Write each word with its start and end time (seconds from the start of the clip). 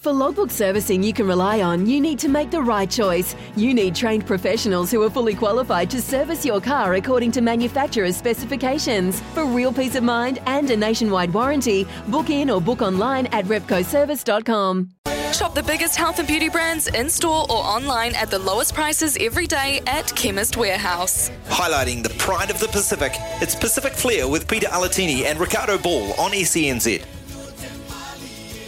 For 0.00 0.14
logbook 0.14 0.50
servicing 0.50 1.02
you 1.02 1.12
can 1.12 1.26
rely 1.26 1.60
on, 1.60 1.84
you 1.84 2.00
need 2.00 2.18
to 2.20 2.28
make 2.30 2.50
the 2.50 2.62
right 2.62 2.90
choice. 2.90 3.36
You 3.54 3.74
need 3.74 3.94
trained 3.94 4.26
professionals 4.26 4.90
who 4.90 5.02
are 5.02 5.10
fully 5.10 5.34
qualified 5.34 5.90
to 5.90 6.00
service 6.00 6.42
your 6.42 6.58
car 6.58 6.94
according 6.94 7.32
to 7.32 7.42
manufacturer's 7.42 8.16
specifications. 8.16 9.20
For 9.34 9.44
real 9.44 9.74
peace 9.74 9.96
of 9.96 10.02
mind 10.02 10.38
and 10.46 10.70
a 10.70 10.76
nationwide 10.76 11.34
warranty, 11.34 11.86
book 12.08 12.30
in 12.30 12.48
or 12.48 12.62
book 12.62 12.80
online 12.80 13.26
at 13.26 13.44
repcoservice.com. 13.44 14.88
Shop 15.34 15.54
the 15.54 15.62
biggest 15.62 15.96
health 15.96 16.18
and 16.18 16.26
beauty 16.26 16.48
brands 16.48 16.88
in 16.88 17.10
store 17.10 17.42
or 17.50 17.58
online 17.58 18.14
at 18.14 18.30
the 18.30 18.38
lowest 18.38 18.74
prices 18.74 19.18
every 19.20 19.46
day 19.46 19.82
at 19.86 20.06
Chemist 20.16 20.56
Warehouse. 20.56 21.30
Highlighting 21.48 22.02
the 22.02 22.14
pride 22.16 22.50
of 22.50 22.58
the 22.58 22.68
Pacific, 22.68 23.12
it's 23.42 23.54
Pacific 23.54 23.92
Flair 23.92 24.26
with 24.26 24.48
Pita 24.48 24.66
Alatini 24.68 25.24
and 25.24 25.38
Ricardo 25.38 25.76
Ball 25.76 26.14
on 26.14 26.30
SENZ. 26.32 27.04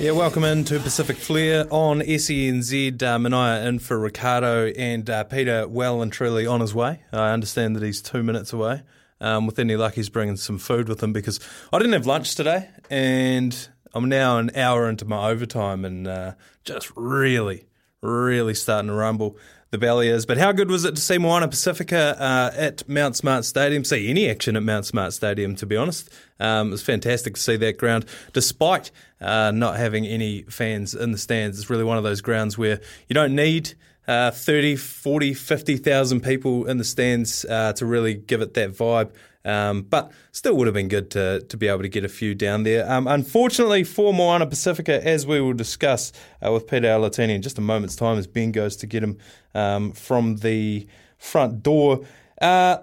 Yeah, 0.02 0.10
welcome 0.10 0.42
into 0.42 0.80
Pacific 0.80 1.16
Flair 1.16 1.64
on 1.70 2.00
SENZ. 2.00 3.00
Uh, 3.04 3.18
Manaia 3.18 3.64
in 3.64 3.78
for 3.78 3.96
Ricardo 4.00 4.66
and 4.76 5.08
uh, 5.08 5.22
Pita 5.22 5.68
well 5.70 6.02
and 6.02 6.12
truly 6.12 6.44
on 6.44 6.60
his 6.60 6.74
way. 6.74 7.04
I 7.12 7.30
understand 7.30 7.76
that 7.76 7.84
he's 7.84 8.02
two 8.02 8.24
minutes 8.24 8.52
away. 8.52 8.82
Um, 9.20 9.46
with 9.46 9.60
any 9.60 9.76
luck, 9.76 9.94
he's 9.94 10.08
bringing 10.08 10.36
some 10.36 10.58
food 10.58 10.88
with 10.88 11.00
him 11.00 11.12
because 11.12 11.38
I 11.72 11.78
didn't 11.78 11.92
have 11.92 12.04
lunch 12.04 12.34
today 12.34 12.68
and 12.90 13.68
I'm 13.94 14.08
now 14.08 14.38
an 14.38 14.50
hour 14.56 14.88
into 14.88 15.04
my 15.04 15.30
overtime 15.30 15.84
and 15.84 16.08
uh, 16.08 16.32
just 16.64 16.90
really, 16.96 17.68
really 18.00 18.54
starting 18.54 18.88
to 18.88 18.94
rumble 18.94 19.36
the 19.72 19.78
belly 19.78 20.08
is. 20.08 20.26
But 20.26 20.36
how 20.36 20.52
good 20.52 20.70
was 20.70 20.84
it 20.84 20.94
to 20.94 21.00
see 21.00 21.16
Moana 21.16 21.48
Pasifika 21.48 22.14
uh, 22.20 22.50
at 22.54 22.86
Mount 22.86 23.16
Smart 23.16 23.46
Stadium? 23.46 23.84
See 23.84 24.08
any 24.08 24.28
action 24.28 24.54
at 24.54 24.62
Mount 24.62 24.84
Smart 24.84 25.14
Stadium, 25.14 25.56
to 25.56 25.66
be 25.66 25.76
honest. 25.76 26.10
Um, 26.38 26.68
it 26.68 26.72
was 26.72 26.82
fantastic 26.82 27.34
to 27.34 27.40
see 27.40 27.56
that 27.56 27.78
ground, 27.78 28.04
despite 28.34 28.90
uh, 29.20 29.50
not 29.50 29.78
having 29.78 30.06
any 30.06 30.42
fans 30.42 30.94
in 30.94 31.12
the 31.12 31.18
stands. 31.18 31.58
It's 31.58 31.70
really 31.70 31.84
one 31.84 31.96
of 31.96 32.04
those 32.04 32.20
grounds 32.20 32.58
where 32.58 32.80
you 33.08 33.14
don't 33.14 33.34
need 33.34 33.72
uh, 34.06 34.30
30, 34.30 34.76
40, 34.76 35.32
50,000 35.32 36.20
people 36.20 36.66
in 36.66 36.76
the 36.76 36.84
stands 36.84 37.46
uh, 37.46 37.72
to 37.72 37.86
really 37.86 38.12
give 38.12 38.42
it 38.42 38.52
that 38.52 38.72
vibe. 38.72 39.10
Um, 39.44 39.82
but 39.82 40.12
still 40.30 40.56
would 40.56 40.68
have 40.68 40.74
been 40.74 40.88
good 40.88 41.10
to, 41.12 41.40
to 41.40 41.56
be 41.56 41.66
able 41.66 41.82
to 41.82 41.88
get 41.88 42.04
a 42.04 42.08
few 42.08 42.34
down 42.34 42.62
there. 42.62 42.90
Um, 42.90 43.08
unfortunately 43.08 43.82
for 43.82 44.14
Moana 44.14 44.46
Pasifika, 44.46 45.00
as 45.00 45.26
we 45.26 45.40
will 45.40 45.52
discuss 45.52 46.12
uh, 46.44 46.52
with 46.52 46.68
Pita 46.68 46.86
Alatini 46.86 47.34
in 47.34 47.42
just 47.42 47.58
a 47.58 47.60
moment's 47.60 47.96
time 47.96 48.18
as 48.18 48.26
Ben 48.26 48.52
goes 48.52 48.76
to 48.76 48.86
get 48.86 49.02
him 49.02 49.18
um, 49.54 49.92
from 49.92 50.36
the 50.36 50.86
front 51.18 51.62
door, 51.62 52.02
uh, 52.40 52.78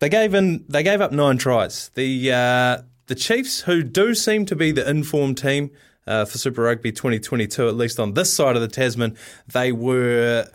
they 0.00 0.08
gave 0.08 0.34
in. 0.34 0.64
They 0.68 0.82
gave 0.82 1.00
up 1.00 1.12
nine 1.12 1.38
tries. 1.38 1.90
The 1.90 2.32
uh, 2.32 2.82
the 3.06 3.14
Chiefs, 3.14 3.60
who 3.60 3.84
do 3.84 4.14
seem 4.14 4.44
to 4.46 4.56
be 4.56 4.72
the 4.72 4.88
informed 4.88 5.38
team 5.38 5.70
uh, 6.06 6.24
for 6.24 6.38
Super 6.38 6.62
Rugby 6.62 6.90
2022, 6.90 7.68
at 7.68 7.76
least 7.76 8.00
on 8.00 8.14
this 8.14 8.32
side 8.32 8.56
of 8.56 8.62
the 8.62 8.68
Tasman, 8.68 9.16
they 9.52 9.70
were 9.70 10.48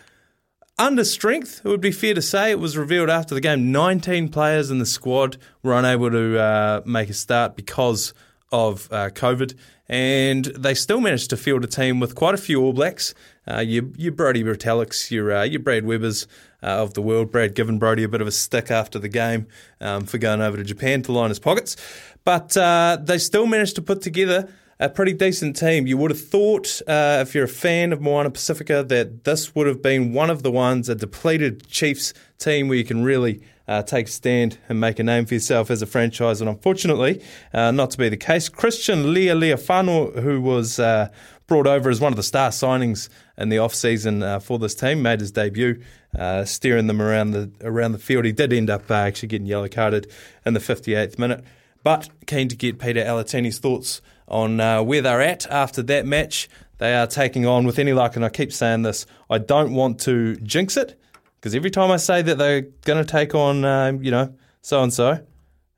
under 0.80 1.04
strength, 1.04 1.62
it 1.64 1.68
would 1.68 1.82
be 1.82 1.92
fair 1.92 2.14
to 2.14 2.22
say. 2.22 2.52
It 2.52 2.60
was 2.60 2.78
revealed 2.78 3.10
after 3.10 3.34
the 3.34 3.42
game 3.42 3.72
19 3.72 4.30
players 4.30 4.70
in 4.70 4.80
the 4.80 4.86
squad 4.86 5.38
were 5.64 5.74
unable 5.74 6.12
to 6.12 6.40
uh, 6.40 6.82
make 6.86 7.10
a 7.10 7.14
start 7.14 7.56
because 7.56 8.14
of 8.52 8.88
uh, 8.92 9.10
COVID, 9.10 9.56
and 9.90 10.46
they 10.46 10.74
still 10.74 11.02
managed 11.02 11.30
to 11.32 11.38
field 11.38 11.64
a 11.64 11.68
team 11.68 12.00
with 12.00 12.16
quite 12.16 12.34
a 12.34 12.38
few 12.38 12.62
All 12.62 12.74
Blacks. 12.74 13.14
Uh, 13.50 13.60
your, 13.60 13.86
your 13.98 14.12
Brodie 14.12 14.44
Retallicks, 14.44 15.10
your, 15.10 15.34
uh, 15.34 15.44
your 15.44 15.62
Brad 15.62 15.84
Webbers 15.84 16.28
uh, 16.62 16.68
of 16.68 16.94
the 16.94 17.02
world. 17.02 17.32
Brad 17.32 17.56
given 17.56 17.80
Brodie 17.80 18.04
a 18.04 18.10
bit 18.10 18.22
of 18.22 18.28
a 18.28 18.32
stick 18.32 18.70
after 18.70 19.00
the 19.00 19.10
game 19.10 19.48
um, 19.82 20.06
for 20.06 20.18
going 20.18 20.42
over 20.42 20.58
to 20.58 20.64
Japan 20.64 21.02
to 21.04 21.12
line 21.12 21.30
his 21.30 21.40
pockets. 21.40 21.76
But 22.24 22.56
uh, 22.58 22.98
they 23.02 23.18
still 23.18 23.46
managed 23.46 23.76
to 23.76 23.82
put 23.82 24.02
together 24.02 24.50
a 24.80 24.90
pretty 24.90 25.14
decent 25.14 25.56
team. 25.56 25.88
You 25.88 25.98
would 25.98 26.12
have 26.12 26.22
thought, 26.22 26.82
uh, 26.88 27.20
if 27.22 27.34
you're 27.34 27.46
a 27.46 27.50
fan 27.50 27.92
of 27.92 28.02
Moana 28.02 28.30
Pasifika, 28.30 28.88
that 28.88 29.24
this 29.24 29.56
would 29.56 29.68
have 29.68 29.82
been 29.82 30.14
one 30.14 30.30
of 30.30 30.44
the 30.44 30.52
ones, 30.52 30.88
a 30.88 30.96
depleted 30.96 31.68
Chiefs 31.68 32.14
team 32.38 32.68
where 32.68 32.78
you 32.78 32.84
can 32.84 33.04
really 33.04 33.42
uh, 33.68 33.82
take 33.82 34.08
a 34.08 34.12
stand 34.12 34.58
and 34.70 34.80
make 34.80 35.00
a 35.00 35.04
name 35.04 35.26
for 35.26 35.34
yourself 35.34 35.72
as 35.72 35.82
a 35.82 35.86
franchise. 35.86 36.42
And 36.42 36.50
unfortunately, 36.50 37.24
uh, 37.54 37.72
not 37.72 37.92
to 37.92 37.98
be 37.98 38.08
the 38.08 38.18
case. 38.18 38.50
Christian 38.50 39.06
Leali'ifano, 39.06 40.22
who 40.22 40.42
was 40.42 40.80
uh, 40.80 41.10
brought 41.48 41.68
over 41.68 41.90
as 41.90 42.00
one 42.00 42.14
of 42.14 42.18
the 42.18 42.24
star 42.24 42.52
signings 42.52 43.10
in 43.38 43.50
the 43.50 43.58
off 43.58 43.74
season 43.74 44.22
uh, 44.22 44.40
for 44.40 44.60
this 44.60 44.76
team, 44.76 45.02
made 45.02 45.20
his 45.20 45.32
debut, 45.32 45.82
uh, 46.18 46.46
steering 46.46 46.88
them 46.88 47.02
around 47.02 47.32
the 47.32 47.52
around 47.62 47.94
the 47.94 48.00
field. 48.00 48.26
He 48.26 48.32
did 48.32 48.54
end 48.54 48.70
up 48.70 48.90
actually 48.92 49.30
getting 49.30 49.48
yellow 49.48 49.68
carded 49.68 50.12
in 50.46 50.54
the 50.54 50.60
58th 50.60 51.18
minute. 51.18 51.44
But 51.84 52.10
keen 52.26 52.48
to 52.50 52.56
get 52.56 52.80
Pita 52.80 53.02
Alatini's 53.02 53.60
thoughts 53.60 54.02
on 54.28 54.60
uh, 54.60 54.84
where 54.84 55.02
they're 55.02 55.22
at 55.22 55.46
after 55.48 55.82
that 55.84 56.06
match. 56.06 56.50
They 56.78 56.94
are 56.94 57.08
taking 57.08 57.46
on, 57.46 57.66
with 57.66 57.80
any 57.80 57.94
luck, 57.94 58.16
and 58.16 58.24
I 58.24 58.30
keep 58.30 58.54
saying 58.54 58.84
this, 58.84 59.06
I 59.30 59.40
don't 59.40 59.74
want 59.74 60.00
to 60.02 60.36
jinx 60.38 60.78
it 60.78 61.00
because 61.36 61.56
every 61.56 61.72
time 61.72 61.90
I 61.92 61.98
say 61.98 62.22
that 62.22 62.38
they're 62.38 62.62
going 62.62 63.04
to 63.04 63.10
take 63.10 63.34
on, 63.34 63.66
uh, 63.66 63.94
you 64.00 64.12
know, 64.12 64.34
so 64.62 64.84
and 64.84 64.94
so, 64.94 65.26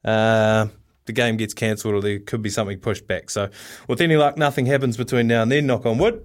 the 0.03 1.13
game 1.13 1.37
gets 1.37 1.53
cancelled 1.53 1.93
or 1.93 2.01
there 2.01 2.19
could 2.19 2.41
be 2.41 2.49
something 2.49 2.77
pushed 2.79 3.07
back. 3.07 3.29
So, 3.29 3.49
with 3.87 4.01
any 4.01 4.17
luck, 4.17 4.37
nothing 4.37 4.65
happens 4.65 4.97
between 4.97 5.27
now 5.27 5.41
and 5.41 5.51
then, 5.51 5.67
knock 5.67 5.85
on 5.85 5.97
wood. 5.97 6.23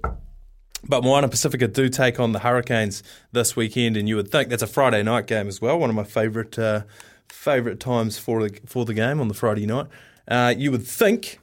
But 0.86 1.02
Moana 1.02 1.28
Pasifika 1.28 1.72
do 1.72 1.88
take 1.88 2.20
on 2.20 2.32
the 2.32 2.40
Hurricanes 2.40 3.02
this 3.32 3.56
weekend, 3.56 3.96
and 3.96 4.08
you 4.08 4.16
would 4.16 4.30
think 4.30 4.48
that's 4.48 4.62
a 4.62 4.66
Friday 4.66 5.02
night 5.02 5.26
game 5.26 5.48
as 5.48 5.60
well. 5.60 5.78
One 5.78 5.88
of 5.88 5.96
my 5.96 6.04
favourite 6.04 6.58
uh, 6.58 6.82
favourite 7.28 7.80
times 7.80 8.18
for 8.18 8.46
the 8.46 8.60
for 8.66 8.84
the 8.84 8.94
game 8.94 9.20
on 9.20 9.28
the 9.28 9.34
Friday 9.34 9.66
night. 9.66 9.86
Uh, 10.28 10.54
you 10.56 10.70
would 10.70 10.86
think 10.86 11.38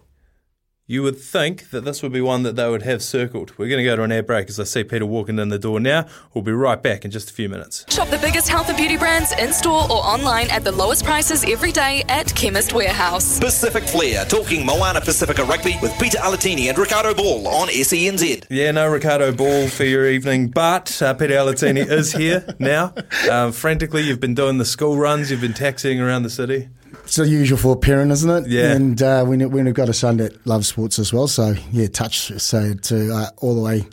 you 0.91 1.02
would 1.02 1.18
think 1.18 1.69
that 1.69 1.85
this 1.85 2.03
would 2.03 2.12
be 2.12 2.19
one 2.19 2.44
that 2.44 2.57
they 2.57 2.69
would 2.69 2.81
have 2.81 3.02
circled. 3.02 3.57
We're 3.57 3.69
going 3.69 3.78
to 3.78 3.85
go 3.85 3.96
to 3.96 4.03
an 4.03 4.12
air 4.12 4.22
break 4.22 4.50
as 4.50 4.59
I 4.59 4.66
see 4.66 4.84
Pita 4.84 5.06
walking 5.06 5.40
in 5.40 5.47
the 5.47 5.57
door 5.57 5.79
now. 5.79 6.06
We'll 6.34 6.44
be 6.44 6.52
right 6.52 6.84
back 6.84 7.06
in 7.06 7.12
just 7.12 7.29
a 7.29 7.34
few 7.34 7.47
minutes. 7.47 7.85
Shop 7.88 8.09
the 8.09 8.18
biggest 8.18 8.50
health 8.50 8.68
and 8.68 8.78
beauty 8.78 8.97
brands 8.97 9.31
in 9.40 9.53
store 9.53 9.84
or 9.84 10.03
online 10.03 10.50
at 10.50 10.66
the 10.66 10.72
lowest 10.74 11.06
prices 11.06 11.46
every 11.47 11.72
day 11.72 12.03
at 12.09 12.35
Chemist 12.35 12.74
Warehouse. 12.74 13.40
Pacific 13.40 13.85
Flair, 13.85 14.25
talking 14.25 14.66
Moana 14.66 15.00
Pasifika 15.00 15.47
Rugby 15.47 15.78
with 15.81 15.97
Pita 15.97 16.18
Alatini 16.18 16.68
and 16.68 16.78
Ricardo 16.78 17.13
Ball 17.13 17.47
on 17.47 17.69
SENZ. 17.69 18.47
Yeah, 18.50 18.72
no 18.72 18.90
Ricardo 18.91 19.31
Ball 19.31 19.69
for 19.69 19.85
your 19.85 20.09
evening, 20.09 20.50
but 20.50 21.01
uh, 21.01 21.13
Pita 21.13 21.35
Alatini 21.35 21.90
is 21.90 22.12
here 22.12 22.46
now. 22.59 22.94
Um, 23.31 23.53
frantically, 23.53 24.01
you've 24.01 24.19
been 24.19 24.35
doing 24.35 24.57
the 24.57 24.66
school 24.66 24.97
runs, 24.97 25.31
you've 25.31 25.40
been 25.40 25.53
taxiing 25.53 26.01
around 26.01 26.24
the 26.24 26.30
city. 26.30 26.68
It's 27.03 27.16
the 27.16 27.28
usual 27.28 27.57
for 27.57 27.73
a 27.73 27.78
parent, 27.79 28.12
isn't 28.12 28.29
it? 28.45 28.50
Yeah. 28.50 28.72
And 28.73 29.01
uh, 29.01 29.25
when, 29.25 29.39
when 29.51 29.66
we've 29.66 29.73
got 29.73 29.89
a 29.89 29.94
son 29.94 30.17
that 30.17 30.45
loves 30.47 30.67
sports 30.67 30.97
as 31.00 31.12
well, 31.12 31.28
so 31.28 31.56
yeah, 31.72 31.88
touch 31.88 32.31
so 32.39 32.73
to 32.73 33.13
uh, 33.13 33.28
all 33.38 33.56
the 33.56 33.62
way 33.62 33.85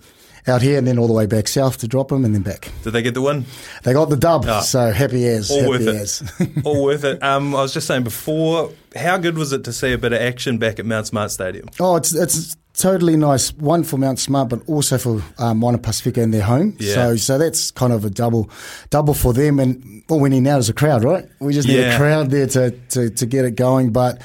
out 0.46 0.62
here 0.62 0.78
and 0.78 0.86
then 0.86 0.98
all 0.98 1.06
the 1.06 1.12
way 1.12 1.26
back 1.26 1.46
south 1.48 1.76
to 1.78 1.86
drop 1.88 2.08
them 2.08 2.24
and 2.24 2.34
then 2.34 2.42
back. 2.42 2.70
Did 2.82 2.92
they 2.92 3.02
get 3.02 3.12
the 3.14 3.20
win? 3.20 3.44
They 3.82 3.92
got 3.92 4.06
the 4.08 4.16
dub, 4.16 4.44
Oh. 4.48 4.60
so 4.60 4.90
happy 4.92 5.26
as. 5.26 5.50
All 5.50 5.58
happy 5.58 5.68
worth 5.68 5.88
as. 5.88 6.32
it. 6.40 6.50
All 6.64 6.84
worth 6.84 7.04
it. 7.04 7.22
Um, 7.22 7.54
I 7.54 7.60
was 7.62 7.74
just 7.74 7.86
saying 7.86 8.04
before, 8.04 8.70
how 8.96 9.18
good 9.18 9.36
was 9.36 9.52
it 9.52 9.64
to 9.64 9.72
see 9.72 9.92
a 9.92 9.98
bit 9.98 10.12
of 10.14 10.20
action 10.22 10.56
back 10.58 10.78
at 10.78 10.86
Mount 10.86 11.06
Smart 11.06 11.30
Stadium? 11.32 11.68
oh, 11.80 11.96
it's 11.96 12.14
it's 12.14 12.56
totally 12.78 13.16
nice. 13.16 13.52
One 13.54 13.84
for 13.84 13.98
Mount 13.98 14.18
Smart, 14.18 14.48
but 14.48 14.60
also 14.68 14.96
for 14.98 15.22
um, 15.38 15.58
Moana 15.58 15.78
Pasifika 15.78 16.18
in 16.18 16.30
their 16.30 16.42
home. 16.42 16.76
Yeah. 16.78 16.94
So 16.94 17.16
so 17.16 17.38
that's 17.38 17.70
kind 17.72 17.92
of 17.92 18.04
a 18.04 18.10
double 18.10 18.48
double 18.90 19.14
for 19.14 19.32
them. 19.34 19.58
And 19.58 20.02
all 20.08 20.20
we 20.20 20.28
need 20.30 20.40
now 20.42 20.58
is 20.58 20.68
a 20.68 20.74
crowd, 20.74 21.04
right? 21.04 21.26
We 21.40 21.52
just 21.52 21.68
need 21.68 21.78
Yeah. 21.80 21.94
a 21.94 21.98
crowd 21.98 22.30
there 22.30 22.46
to, 22.46 22.70
to, 22.70 23.10
to 23.10 23.26
get 23.26 23.44
it 23.44 23.56
going. 23.56 23.92
But 23.92 24.22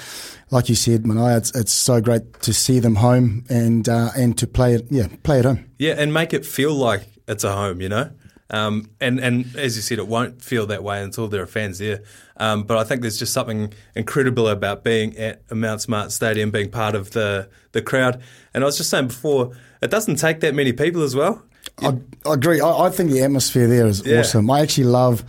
like 0.52 0.70
you 0.70 0.76
said, 0.76 1.04
Manaia, 1.04 1.38
it's 1.38 1.56
it's 1.56 1.74
so 1.74 2.00
great 2.02 2.42
to 2.42 2.54
see 2.54 2.80
them 2.80 2.96
home 2.96 3.44
and 3.50 3.90
uh, 3.90 4.10
and 4.16 4.38
to 4.38 4.48
play 4.48 4.76
it, 4.76 4.86
yeah, 4.90 5.08
play 5.24 5.40
at 5.40 5.46
home. 5.46 5.66
Yeah, 5.80 5.96
and 5.98 6.14
make 6.14 6.34
it 6.34 6.46
feel 6.46 6.74
like 6.74 7.04
it's 7.28 7.44
a 7.44 7.52
home, 7.54 7.82
you 7.82 7.90
know? 7.90 8.12
Um, 8.54 8.90
and, 9.02 9.20
and 9.20 9.56
as 9.56 9.76
you 9.76 9.82
said, 9.82 9.98
it 9.98 10.08
won't 10.08 10.42
feel 10.42 10.68
that 10.68 10.84
way 10.84 11.02
until 11.02 11.28
there 11.28 11.42
are 11.42 11.48
fans 11.48 11.80
there. 11.80 12.04
Um, 12.38 12.64
but 12.64 12.78
I 12.78 12.84
think 12.84 13.02
there's 13.02 13.18
just 13.18 13.34
something 13.34 13.74
incredible 13.96 14.48
about 14.48 14.84
being 14.84 15.18
at 15.18 15.42
a 15.50 15.56
Mount 15.56 15.82
Smart 15.82 16.12
Stadium, 16.12 16.52
being 16.52 16.70
part 16.70 16.94
of 16.94 17.12
the, 17.12 17.50
the 17.72 17.82
crowd. 17.82 18.22
And 18.54 18.64
I 18.64 18.68
was 18.68 18.78
just 18.78 18.92
saying 18.92 19.08
before, 19.08 19.54
it 19.82 19.90
doesn't 19.90 20.18
take 20.18 20.40
that 20.42 20.54
many 20.54 20.72
people 20.72 21.02
as 21.02 21.16
well. 21.16 21.42
I, 21.82 21.98
I 22.26 22.34
agree. 22.36 22.62
I, 22.62 22.70
I 22.86 22.90
think 22.92 23.10
the 23.10 23.24
atmosphere 23.24 23.68
there 23.68 23.88
is 23.88 24.06
Yeah. 24.06 24.20
awesome. 24.20 24.50
I 24.52 24.60
actually 24.62 24.84
love 24.86 25.24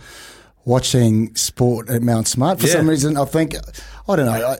watching 0.65 1.33
sport 1.35 1.89
at 1.89 2.01
Mount 2.01 2.27
Smart 2.27 2.59
for 2.59 2.67
Yeah. 2.67 2.73
some 2.73 2.89
reason. 2.89 3.17
I 3.17 3.25
think 3.25 3.55
I 4.07 4.15
don't 4.15 4.25
know. 4.25 4.55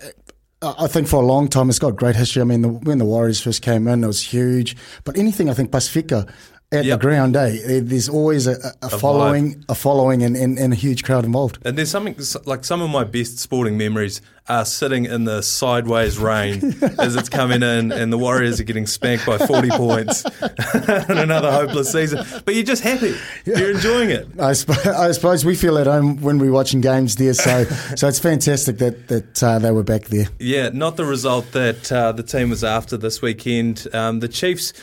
I, 0.62 0.74
I 0.80 0.88
think 0.88 1.08
for 1.08 1.22
a 1.22 1.26
long 1.26 1.48
time 1.50 1.70
it's 1.70 1.80
got 1.80 1.96
great 1.96 2.16
history. 2.16 2.42
I 2.42 2.46
mean, 2.46 2.62
the, 2.62 2.70
when 2.70 2.98
the 2.98 3.06
Warriors 3.06 3.42
first 3.42 3.62
came 3.62 3.88
in, 3.88 4.04
it 4.04 4.08
was 4.08 4.22
huge. 4.22 4.76
But 5.04 5.18
anything 5.18 5.50
I 5.50 5.54
think 5.54 5.70
Pasifika 5.72 6.28
at 6.76 6.86
Yep. 6.86 7.00
the 7.00 7.02
ground, 7.06 7.36
eh? 7.36 7.80
There's 7.82 8.10
always 8.10 8.46
a, 8.48 8.52
a, 8.82 8.88
a 8.88 8.90
following, 8.90 9.64
a 9.70 9.76
following, 9.76 10.22
and, 10.24 10.36
and, 10.36 10.58
and 10.60 10.74
a 10.74 10.76
huge 10.76 11.04
crowd 11.04 11.26
involved. 11.26 11.58
And 11.66 11.78
there's 11.78 11.90
something 11.92 12.16
like 12.46 12.64
some 12.66 12.82
of 12.82 12.90
my 12.90 13.04
best 13.04 13.40
sporting 13.40 13.78
memories 13.78 14.22
are 14.48 14.64
sitting 14.64 15.06
in 15.06 15.24
the 15.24 15.42
sideways 15.42 16.20
rain 16.20 16.76
as 17.00 17.16
it's 17.16 17.30
coming 17.30 17.64
in, 17.64 17.92
and 17.92 18.14
the 18.14 18.18
Warriors 18.18 18.60
are 18.60 18.64
getting 18.64 18.86
spanked 18.86 19.26
by 19.26 19.40
40 19.40 19.70
points 19.72 20.24
in 21.10 21.18
another 21.18 21.52
hopeless 21.52 21.92
season. 21.92 22.24
But 22.46 22.54
you're 22.54 22.64
just 22.64 22.84
happy. 22.84 23.16
You're 23.46 23.72
enjoying 23.72 24.12
it. 24.12 24.28
I, 24.40 24.54
sp- 24.54 24.86
I 24.86 25.12
suppose 25.14 25.44
we 25.46 25.56
feel 25.56 25.78
at 25.80 25.88
home 25.88 26.22
when 26.22 26.38
we're 26.38 26.52
watching 26.52 26.82
games 26.82 27.16
there, 27.16 27.34
so 27.34 27.64
so 27.96 28.08
it's 28.08 28.20
fantastic 28.20 28.78
that 28.78 29.08
that 29.08 29.44
uh, 29.44 29.58
they 29.60 29.72
were 29.72 29.84
back 29.84 30.06
there. 30.06 30.28
Yeah, 30.40 30.70
not 30.70 30.96
the 30.98 31.06
result 31.06 31.52
that 31.54 31.92
uh, 31.92 32.12
the 32.12 32.24
team 32.24 32.52
was 32.52 32.64
after 32.64 32.98
this 32.98 33.22
weekend. 33.24 33.88
Um, 33.94 34.20
the 34.20 34.28
Chiefs 34.28 34.74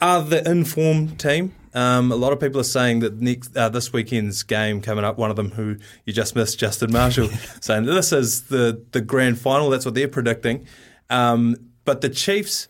are 0.00 0.22
the 0.22 0.48
informed 0.48 1.18
team. 1.20 1.54
Um, 1.74 2.10
a 2.10 2.16
lot 2.16 2.32
of 2.32 2.40
people 2.40 2.60
are 2.60 2.64
saying 2.64 3.00
that 3.00 3.20
next 3.20 3.56
uh, 3.56 3.68
this 3.68 3.92
weekend's 3.92 4.42
game 4.42 4.80
coming 4.80 5.04
up, 5.04 5.18
one 5.18 5.30
of 5.30 5.36
them 5.36 5.52
who 5.52 5.76
you 6.04 6.12
just 6.12 6.34
missed, 6.34 6.58
Justin 6.58 6.92
Marshall, 6.92 7.28
saying 7.60 7.84
this 7.84 8.12
is 8.12 8.44
the 8.44 8.84
the 8.92 9.00
grand 9.00 9.38
final. 9.38 9.70
That's 9.70 9.84
what 9.84 9.94
they're 9.94 10.08
predicting. 10.08 10.66
Um, 11.10 11.56
but 11.84 12.00
the 12.00 12.08
Chiefs 12.08 12.68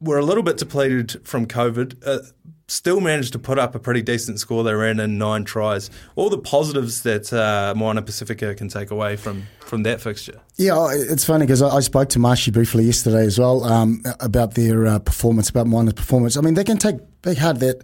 were 0.00 0.18
a 0.18 0.24
little 0.24 0.42
bit 0.42 0.56
depleted 0.56 1.20
from 1.26 1.46
COVID. 1.46 2.06
Uh, 2.06 2.20
still 2.68 3.00
managed 3.00 3.32
to 3.32 3.38
put 3.38 3.58
up 3.58 3.74
a 3.74 3.78
pretty 3.78 4.02
decent 4.02 4.38
score. 4.38 4.62
They 4.62 4.74
ran 4.74 5.00
in 5.00 5.18
nine 5.18 5.44
tries. 5.44 5.90
All 6.14 6.30
the 6.30 6.38
positives 6.38 7.02
that 7.02 7.32
uh, 7.32 7.74
Moana 7.76 8.02
Pasifika 8.02 8.56
can 8.56 8.68
take 8.68 8.90
away 8.90 9.16
from 9.16 9.46
from 9.60 9.82
that 9.82 10.00
fixture. 10.00 10.40
Yeah, 10.56 10.88
it's 10.90 11.24
funny 11.24 11.44
because 11.44 11.62
I, 11.62 11.68
I 11.68 11.80
spoke 11.80 12.08
to 12.10 12.18
Marshy 12.18 12.50
briefly 12.50 12.84
yesterday 12.84 13.24
as 13.24 13.38
well 13.38 13.64
um, 13.64 14.02
about 14.20 14.54
their 14.54 14.86
uh, 14.86 14.98
performance, 14.98 15.50
about 15.50 15.66
Moana's 15.66 15.94
performance. 15.94 16.36
I 16.36 16.40
mean, 16.40 16.54
they 16.54 16.64
can 16.64 16.78
take 16.78 16.96
big 17.22 17.38
heart 17.38 17.60
that 17.60 17.82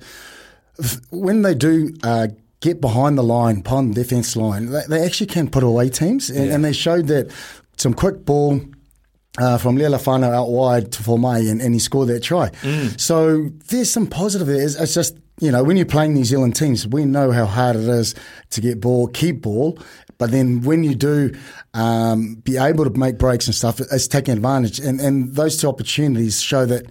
when 1.10 1.42
they 1.42 1.54
do 1.54 1.94
uh, 2.02 2.28
get 2.60 2.80
behind 2.80 3.18
the 3.18 3.22
line, 3.22 3.60
behind 3.60 3.94
the 3.94 4.02
defence 4.02 4.36
line, 4.36 4.66
they, 4.66 4.82
they 4.88 5.04
actually 5.04 5.26
can 5.26 5.48
put 5.48 5.62
away 5.62 5.88
teams, 5.88 6.30
and, 6.30 6.50
and 6.50 6.64
they 6.64 6.72
showed 6.72 7.06
that 7.08 7.30
some 7.76 7.94
quick 7.94 8.24
ball. 8.24 8.60
Uh, 9.36 9.58
from 9.58 9.76
Leali'ifano 9.76 10.32
out 10.32 10.48
wide 10.48 10.92
to 10.92 11.02
Formay 11.02 11.50
and, 11.50 11.60
and 11.60 11.74
he 11.74 11.80
scored 11.80 12.06
that 12.06 12.22
try. 12.22 12.52
So 12.96 13.48
there's 13.66 13.90
some 13.90 14.06
positive 14.06 14.46
there. 14.46 14.62
It's, 14.62 14.76
it's 14.76 14.94
just, 14.94 15.16
you 15.40 15.50
know, 15.50 15.64
when 15.64 15.76
you're 15.76 15.86
playing 15.86 16.14
New 16.14 16.24
Zealand 16.24 16.54
teams, 16.54 16.86
we 16.86 17.04
know 17.04 17.32
how 17.32 17.44
hard 17.44 17.74
it 17.74 17.88
is 17.88 18.14
to 18.50 18.60
get 18.60 18.80
ball, 18.80 19.08
keep 19.08 19.42
ball. 19.42 19.76
But 20.18 20.30
then 20.30 20.62
when 20.62 20.84
you 20.84 20.94
do 20.94 21.34
um, 21.74 22.36
be 22.44 22.56
able 22.58 22.84
to 22.84 22.96
make 22.96 23.18
breaks 23.18 23.46
and 23.46 23.54
stuff, 23.56 23.80
it's 23.80 24.06
taking 24.06 24.34
advantage. 24.34 24.78
And, 24.78 25.00
and 25.00 25.34
those 25.34 25.60
two 25.60 25.68
opportunities 25.68 26.40
show 26.40 26.64
that 26.66 26.86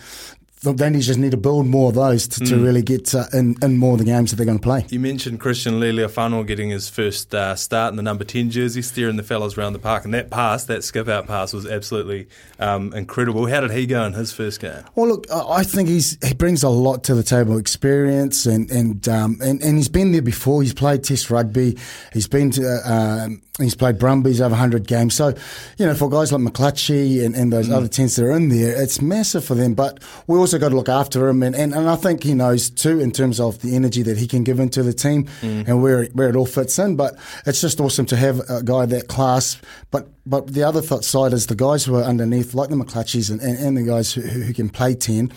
they 0.63 0.99
just 0.99 1.19
need 1.19 1.31
to 1.31 1.37
build 1.37 1.67
more 1.67 1.89
of 1.89 1.95
those 1.95 2.27
to, 2.27 2.39
to 2.45 2.63
really 2.63 2.81
get 2.81 3.13
uh, 3.15 3.25
in, 3.33 3.55
in 3.61 3.77
more 3.77 3.93
of 3.93 3.99
the 3.99 4.05
games 4.05 4.31
that 4.31 4.37
they're 4.37 4.45
going 4.45 4.59
to 4.59 4.63
play. 4.63 4.85
You 4.89 4.99
mentioned 4.99 5.39
Christian 5.39 5.79
Leali'ifano 5.79 6.45
getting 6.45 6.69
his 6.69 6.89
first 6.89 7.33
uh, 7.33 7.55
start 7.55 7.91
in 7.91 7.97
the 7.97 8.03
number 8.03 8.23
10 8.23 8.49
jersey, 8.49 8.81
steering 8.81 9.15
the 9.15 9.23
fellas 9.23 9.57
around 9.57 9.73
the 9.73 9.79
park. 9.79 10.05
And 10.05 10.13
that 10.13 10.29
pass, 10.29 10.65
that 10.65 10.83
skip 10.83 11.07
out 11.07 11.27
pass, 11.27 11.53
was 11.53 11.65
absolutely 11.65 12.27
um, 12.59 12.93
incredible. 12.93 13.45
How 13.47 13.61
did 13.61 13.71
he 13.71 13.85
go 13.85 14.03
in 14.05 14.13
his 14.13 14.31
first 14.31 14.59
game? 14.59 14.83
Well, 14.95 15.07
look, 15.07 15.27
I 15.31 15.63
I 15.63 15.63
think 15.65 15.87
he's 15.87 16.17
he 16.25 16.33
brings 16.33 16.63
a 16.63 16.69
lot 16.69 17.05
to 17.05 17.15
the 17.15 17.23
table, 17.23 17.57
experience, 17.57 18.45
and 18.45 18.69
and 18.69 19.07
um, 19.07 19.37
and, 19.41 19.61
and 19.63 19.77
he's 19.77 19.87
been 19.87 20.11
there 20.11 20.21
before. 20.21 20.61
He's 20.61 20.73
played 20.73 21.03
Test 21.03 21.29
rugby. 21.29 21.77
He's 22.11 22.27
been 22.27 22.51
to. 22.51 22.81
Uh, 22.85 23.23
um, 23.25 23.41
He's 23.59 23.75
played 23.75 23.99
Brumbies 23.99 24.41
over 24.41 24.49
100 24.53 24.87
games. 24.87 25.13
So, 25.13 25.31
you 25.77 25.85
know, 25.85 25.93
for 25.93 26.09
guys 26.09 26.31
like 26.31 26.41
McClutchie 26.41 27.23
and, 27.23 27.35
and 27.35 27.53
those 27.53 27.69
mm. 27.69 27.73
other 27.75 27.87
10s 27.87 28.15
that 28.15 28.25
are 28.25 28.31
in 28.31 28.49
there, 28.49 28.81
it's 28.81 28.99
massive 28.99 29.45
for 29.45 29.53
them. 29.53 29.75
But 29.75 29.99
we 30.25 30.39
also 30.39 30.57
got 30.57 30.69
to 30.69 30.75
look 30.75 30.89
after 30.89 31.29
him. 31.29 31.43
And, 31.43 31.55
and, 31.55 31.71
and 31.71 31.87
I 31.87 31.95
think 31.95 32.23
he 32.23 32.33
knows 32.33 32.71
too, 32.71 32.99
in 32.99 33.11
terms 33.11 33.39
of 33.39 33.61
the 33.61 33.75
energy 33.75 34.01
that 34.01 34.17
he 34.17 34.25
can 34.25 34.43
give 34.43 34.59
into 34.59 34.81
the 34.81 34.91
team 34.91 35.25
mm. 35.41 35.67
and 35.67 35.83
where, 35.83 36.01
it- 36.01 36.15
where 36.15 36.29
it 36.29 36.35
all 36.35 36.47
fits 36.47 36.79
in. 36.79 36.95
But 36.95 37.15
it's 37.45 37.61
just 37.61 37.79
awesome 37.79 38.07
to 38.07 38.15
have 38.15 38.39
a 38.49 38.63
guy 38.63 38.87
that 38.87 39.07
class. 39.07 39.61
But 39.91 40.07
but 40.25 40.47
the 40.47 40.63
other 40.63 40.81
th- 40.81 41.03
side 41.03 41.33
is 41.33 41.45
the 41.45 41.55
guys 41.55 41.85
who 41.85 41.95
are 41.95 42.03
underneath, 42.03 42.55
like 42.55 42.69
the 42.69 42.75
McClutchies 42.75 43.29
and, 43.29 43.39
and, 43.39 43.59
and 43.59 43.77
the 43.77 43.83
guys 43.83 44.13
who, 44.13 44.21
who 44.21 44.41
who 44.41 44.53
can 44.53 44.69
play 44.69 44.95
10 44.95 45.31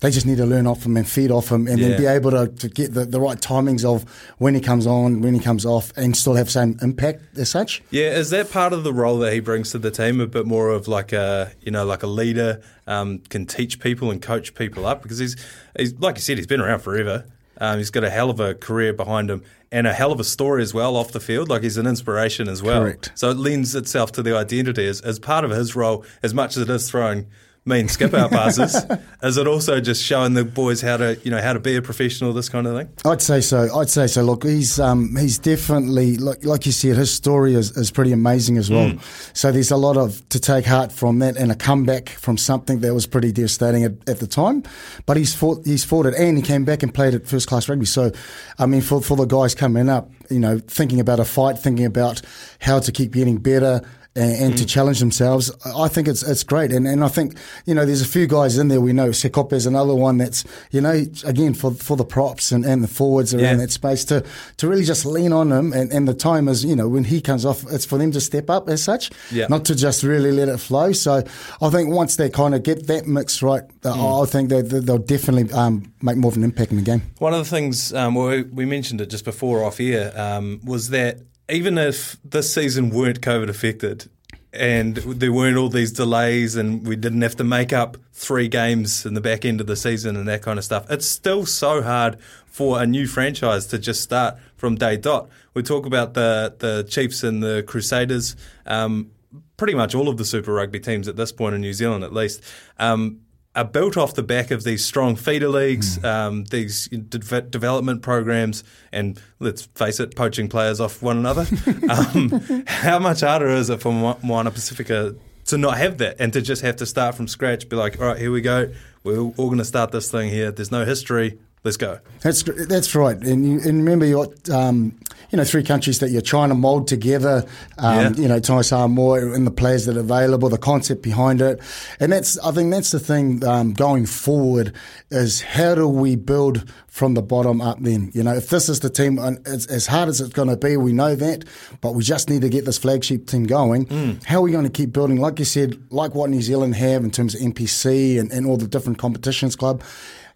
they 0.00 0.10
just 0.10 0.26
need 0.26 0.36
to 0.38 0.46
learn 0.46 0.66
off 0.66 0.84
him 0.84 0.96
and 0.96 1.08
feed 1.08 1.30
off 1.30 1.50
him 1.50 1.66
and 1.66 1.78
Yeah. 1.78 1.88
then 1.88 1.98
be 2.00 2.06
able 2.06 2.30
to, 2.32 2.48
to 2.48 2.68
get 2.68 2.92
the, 2.94 3.04
the 3.04 3.20
right 3.20 3.38
timings 3.40 3.84
of 3.84 4.04
when 4.38 4.54
he 4.54 4.60
comes 4.60 4.86
on, 4.86 5.22
when 5.22 5.34
he 5.34 5.40
comes 5.40 5.64
off, 5.64 5.92
and 5.96 6.16
still 6.16 6.34
have 6.34 6.50
same 6.50 6.78
impact 6.82 7.38
as 7.38 7.48
such. 7.50 7.82
Yeah, 7.90 8.10
is 8.16 8.30
that 8.30 8.50
part 8.50 8.72
of 8.72 8.84
the 8.84 8.92
role 8.92 9.18
that 9.18 9.32
he 9.32 9.40
brings 9.40 9.70
to 9.72 9.78
the 9.78 9.90
team? 9.90 10.20
A 10.20 10.26
bit 10.26 10.46
more 10.46 10.70
of 10.70 10.86
like 10.88 11.12
a 11.12 11.52
you 11.62 11.70
know 11.70 11.84
like 11.84 12.02
a 12.02 12.06
leader, 12.08 12.60
um, 12.86 13.20
can 13.30 13.46
teach 13.46 13.80
people 13.80 14.10
and 14.10 14.20
coach 14.20 14.54
people 14.54 14.86
up 14.86 15.02
because 15.02 15.18
he's 15.18 15.36
he's 15.78 15.94
like 15.94 16.16
you 16.16 16.20
said 16.22 16.36
he's 16.36 16.46
been 16.46 16.60
around 16.60 16.80
forever. 16.80 17.24
Um, 17.58 17.78
he's 17.78 17.90
got 17.90 18.04
a 18.04 18.10
hell 18.10 18.28
of 18.28 18.38
a 18.38 18.52
career 18.54 18.92
behind 18.92 19.30
him 19.30 19.42
and 19.72 19.86
a 19.86 19.92
hell 19.94 20.12
of 20.12 20.20
a 20.20 20.24
story 20.24 20.62
as 20.62 20.74
well 20.74 20.94
off 20.94 21.12
the 21.12 21.20
field. 21.20 21.48
Like 21.48 21.62
he's 21.62 21.78
an 21.78 21.86
inspiration 21.86 22.48
as 22.50 22.62
well. 22.62 22.82
Correct. 22.82 23.12
So 23.14 23.30
it 23.30 23.38
lends 23.38 23.74
itself 23.74 24.12
to 24.12 24.22
the 24.22 24.36
identity 24.36 24.86
as, 24.86 25.00
as 25.00 25.18
part 25.18 25.42
of 25.42 25.50
his 25.52 25.74
role, 25.74 26.04
as 26.22 26.34
much 26.34 26.58
as 26.58 26.64
it 26.64 26.70
is 26.70 26.90
throwing 26.90 27.28
mean 27.66 27.88
skip 27.88 28.14
our 28.14 28.28
passes. 28.28 28.86
is 29.22 29.36
it 29.36 29.46
also 29.46 29.80
just 29.80 30.02
showing 30.02 30.34
the 30.34 30.44
boys 30.44 30.80
how 30.80 30.96
to 30.96 31.18
you 31.24 31.30
know 31.30 31.42
how 31.42 31.52
to 31.52 31.58
be 31.60 31.76
a 31.76 31.82
professional, 31.82 32.32
this 32.32 32.48
kind 32.48 32.66
of 32.66 32.76
thing? 32.76 32.88
I'd 33.04 33.20
say 33.20 33.40
so. 33.40 33.76
I'd 33.76 33.90
say 33.90 34.06
so. 34.06 34.22
Look, 34.22 34.44
he's 34.44 34.78
um, 34.80 35.16
he's 35.16 35.38
definitely 35.38 36.16
like 36.16 36.44
like 36.44 36.64
you 36.64 36.72
said, 36.72 36.96
his 36.96 37.12
story 37.12 37.54
is, 37.54 37.76
is 37.76 37.90
pretty 37.90 38.12
amazing 38.12 38.56
as 38.56 38.70
well. 38.70 38.94
So 39.32 39.52
there's 39.52 39.70
a 39.70 39.76
lot 39.76 39.96
of 39.96 40.26
to 40.30 40.40
take 40.40 40.64
heart 40.64 40.92
from 40.92 41.18
that 41.18 41.36
and 41.36 41.50
a 41.50 41.56
comeback 41.56 42.08
from 42.08 42.38
something 42.38 42.80
that 42.80 42.94
was 42.94 43.06
pretty 43.06 43.32
devastating 43.32 43.84
at, 43.84 44.08
at 44.08 44.20
the 44.20 44.26
time. 44.26 44.62
But 45.04 45.16
he's 45.16 45.34
fought 45.34 45.66
he's 45.66 45.84
fought 45.84 46.06
it 46.06 46.14
and 46.14 46.36
he 46.36 46.42
came 46.42 46.64
back 46.64 46.82
and 46.82 46.94
played 46.94 47.14
at 47.14 47.26
first 47.26 47.48
class 47.48 47.68
rugby. 47.68 47.86
So 47.86 48.12
I 48.58 48.66
mean, 48.66 48.80
for 48.80 49.02
for 49.02 49.16
the 49.16 49.26
guys 49.26 49.54
coming 49.54 49.88
up, 49.88 50.10
you 50.30 50.38
know, 50.38 50.58
thinking 50.58 51.00
about 51.00 51.20
a 51.20 51.24
fight, 51.24 51.58
thinking 51.58 51.84
about 51.84 52.22
how 52.60 52.78
to 52.78 52.92
keep 52.92 53.12
getting 53.12 53.38
better. 53.38 53.82
And, 54.16 54.32
and 54.44 54.58
to 54.58 54.64
challenge 54.64 54.98
themselves, 55.00 55.50
I 55.66 55.88
think 55.88 56.08
it's 56.08 56.22
it's 56.22 56.42
great, 56.42 56.72
and 56.72 56.86
and 56.88 57.04
I 57.04 57.08
think 57.08 57.36
you 57.66 57.74
know 57.74 57.84
there's 57.84 58.00
a 58.00 58.06
few 58.08 58.26
guys 58.26 58.56
in 58.56 58.68
there 58.68 58.80
we 58.80 58.92
know. 58.94 59.10
Sekope 59.10 59.52
is 59.52 59.66
another 59.66 59.94
one 59.94 60.16
that's 60.16 60.42
you 60.70 60.80
know 60.80 61.04
again 61.24 61.52
for 61.54 61.72
for 61.74 61.96
the 61.98 62.04
props 62.04 62.50
and, 62.50 62.64
and 62.64 62.82
the 62.82 62.88
forwards 62.88 63.34
around 63.34 63.44
Yeah. 63.44 63.54
that 63.56 63.72
space 63.72 64.04
to 64.06 64.24
to 64.56 64.68
really 64.68 64.84
just 64.84 65.04
lean 65.04 65.32
on 65.32 65.52
him 65.52 65.72
and, 65.74 65.92
and 65.92 66.08
the 66.08 66.14
time 66.14 66.48
is 66.48 66.64
you 66.64 66.74
know 66.74 66.88
when 66.88 67.04
he 67.04 67.20
comes 67.20 67.44
off 67.44 67.62
it's 67.70 67.84
for 67.84 67.98
them 67.98 68.10
to 68.12 68.20
step 68.20 68.48
up 68.48 68.68
as 68.70 68.82
such 68.82 69.10
Yeah. 69.30 69.48
not 69.50 69.64
to 69.66 69.74
just 69.74 70.02
really 70.02 70.32
let 70.32 70.48
it 70.48 70.58
flow 70.60 70.92
so 70.92 71.22
I 71.60 71.68
think 71.70 71.90
once 71.94 72.16
they 72.16 72.30
kind 72.30 72.54
of 72.54 72.62
get 72.62 72.86
that 72.86 73.06
mix 73.06 73.42
right 73.42 73.62
uh, 73.84 74.22
I 74.22 74.26
think 74.26 74.48
they, 74.48 74.62
they, 74.62 74.80
they'll 74.80 74.98
definitely 74.98 75.52
um, 75.52 75.92
make 76.00 76.16
more 76.16 76.30
of 76.30 76.36
an 76.38 76.44
impact 76.44 76.70
in 76.70 76.76
the 76.78 76.82
game 76.82 77.02
One 77.18 77.34
of 77.34 77.40
the 77.44 77.50
things, 77.50 77.92
um, 77.92 78.14
we- 78.14 78.44
we 78.44 78.64
mentioned 78.64 79.00
it 79.02 79.10
just 79.10 79.24
before 79.24 79.62
off 79.64 79.78
air, 79.80 80.12
um, 80.18 80.60
was 80.64 80.88
that 80.90 81.18
even 81.48 81.78
if 81.78 82.16
this 82.24 82.52
season 82.52 82.90
weren't 82.90 83.20
COVID 83.20 83.48
affected 83.48 84.10
and 84.52 84.96
there 84.96 85.32
weren't 85.32 85.56
all 85.56 85.68
these 85.68 85.92
delays 85.92 86.56
and 86.56 86.86
we 86.86 86.96
didn't 86.96 87.22
have 87.22 87.36
to 87.36 87.44
make 87.44 87.72
up 87.72 87.96
three 88.12 88.48
games 88.48 89.04
in 89.04 89.14
the 89.14 89.20
back 89.20 89.44
end 89.44 89.60
of 89.60 89.66
the 89.66 89.76
season 89.76 90.16
and 90.16 90.26
that 90.26 90.42
kind 90.42 90.58
of 90.58 90.64
stuff, 90.64 90.86
it's 90.90 91.06
still 91.06 91.44
so 91.46 91.82
hard 91.82 92.18
for 92.46 92.80
a 92.80 92.86
new 92.86 93.06
franchise 93.06 93.66
to 93.66 93.78
just 93.78 94.00
start 94.00 94.36
from 94.56 94.76
day 94.76 94.96
dot. 94.96 95.28
We 95.54 95.62
talk 95.62 95.86
about 95.86 96.14
the, 96.14 96.54
the 96.58 96.84
Chiefs 96.88 97.22
and 97.22 97.42
the 97.42 97.62
Crusaders. 97.66 98.34
Um, 98.64 99.10
pretty 99.56 99.74
much 99.74 99.94
all 99.94 100.08
of 100.08 100.16
the 100.16 100.24
Super 100.24 100.52
Rugby 100.52 100.80
teams 100.80 101.08
at 101.08 101.16
this 101.16 101.32
point 101.32 101.54
in 101.54 101.60
New 101.60 101.72
Zealand, 101.72 102.04
at 102.04 102.12
least, 102.12 102.42
um, 102.78 103.20
are 103.56 103.64
built 103.64 103.96
off 103.96 104.14
the 104.14 104.22
back 104.22 104.50
of 104.50 104.62
these 104.62 104.84
strong 104.84 105.16
feeder 105.16 105.48
leagues, 105.48 106.02
um, 106.04 106.44
these 106.44 106.88
de- 106.88 107.40
development 107.40 108.02
programs, 108.02 108.62
and 108.92 109.20
let's 109.40 109.62
face 109.74 109.98
it, 109.98 110.14
poaching 110.14 110.48
players 110.48 110.78
off 110.78 111.02
one 111.02 111.16
another. 111.16 111.46
um, 111.90 112.64
how 112.66 112.98
much 112.98 113.22
harder 113.22 113.48
is 113.48 113.70
it 113.70 113.80
for 113.80 113.92
Mo- 113.92 114.18
Moana 114.22 114.50
Pasifika 114.50 115.18
to 115.46 115.58
not 115.58 115.78
have 115.78 115.98
that 115.98 116.16
and 116.18 116.32
to 116.34 116.42
just 116.42 116.62
have 116.62 116.76
to 116.76 116.86
start 116.86 117.14
from 117.14 117.26
scratch? 117.26 117.68
Be 117.68 117.76
like, 117.76 117.98
all 117.98 118.08
right, 118.08 118.18
here 118.18 118.30
we 118.30 118.42
go. 118.42 118.70
We're 119.02 119.20
all 119.20 119.32
going 119.46 119.58
to 119.58 119.64
start 119.64 119.90
this 119.90 120.10
thing 120.10 120.30
here. 120.30 120.52
There's 120.52 120.70
no 120.70 120.84
history. 120.84 121.38
Let's 121.64 121.78
go. 121.78 121.98
That's 122.20 122.44
that's 122.44 122.94
right, 122.94 123.16
and 123.16 123.44
you, 123.44 123.54
and 123.58 123.78
remember 123.78 124.06
you 124.06 124.24
got 124.24 124.50
um, 124.50 125.00
you 125.36 125.42
know 125.42 125.44
three 125.44 125.62
countries 125.62 125.98
that 125.98 126.08
you're 126.08 126.22
trying 126.22 126.48
to 126.48 126.54
mould 126.54 126.88
together. 126.88 127.44
Um, 127.76 127.94
Yeah. 127.98 128.10
You 128.22 128.28
know, 128.28 128.40
Thai 128.40 128.62
Samoa 128.62 129.34
and 129.34 129.46
the 129.46 129.50
players 129.50 129.84
that 129.84 129.98
are 129.98 130.00
available, 130.00 130.48
the 130.48 130.56
concept 130.56 131.02
behind 131.02 131.42
it, 131.42 131.60
and 132.00 132.10
that's 132.10 132.38
I 132.38 132.52
think 132.52 132.70
that's 132.70 132.90
the 132.90 132.98
thing 132.98 133.44
um, 133.44 133.74
going 133.74 134.06
forward 134.06 134.72
is 135.10 135.42
how 135.42 135.74
do 135.74 135.86
we 135.88 136.16
build 136.16 136.64
from 136.88 137.12
the 137.12 137.20
bottom 137.20 137.60
up? 137.60 137.76
Then 137.80 138.10
you 138.14 138.22
know 138.22 138.34
if 138.34 138.48
this 138.48 138.70
is 138.70 138.80
the 138.80 138.88
team, 138.88 139.18
and 139.18 139.46
it's, 139.46 139.66
as 139.66 139.86
hard 139.86 140.08
as 140.08 140.22
it's 140.22 140.32
going 140.32 140.48
to 140.48 140.56
be, 140.56 140.78
we 140.78 140.94
know 140.94 141.14
that, 141.14 141.44
but 141.82 141.94
we 141.94 142.02
just 142.02 142.30
need 142.30 142.40
to 142.40 142.48
get 142.48 142.64
this 142.64 142.78
flagship 142.78 143.26
team 143.26 143.44
going. 143.44 143.84
How 144.24 144.38
are 144.38 144.42
we 144.42 144.52
going 144.52 144.64
to 144.64 144.70
keep 144.70 144.90
building? 144.94 145.18
Like 145.18 145.38
you 145.38 145.44
said, 145.44 145.76
like 145.90 146.14
what 146.14 146.30
New 146.30 146.40
Zealand 146.40 146.76
have 146.76 147.04
in 147.04 147.10
terms 147.10 147.34
of 147.34 147.42
NPC 147.42 148.18
and, 148.18 148.32
and 148.32 148.46
all 148.46 148.56
the 148.56 148.66
different 148.66 148.98
competitions 148.98 149.54
club. 149.54 149.82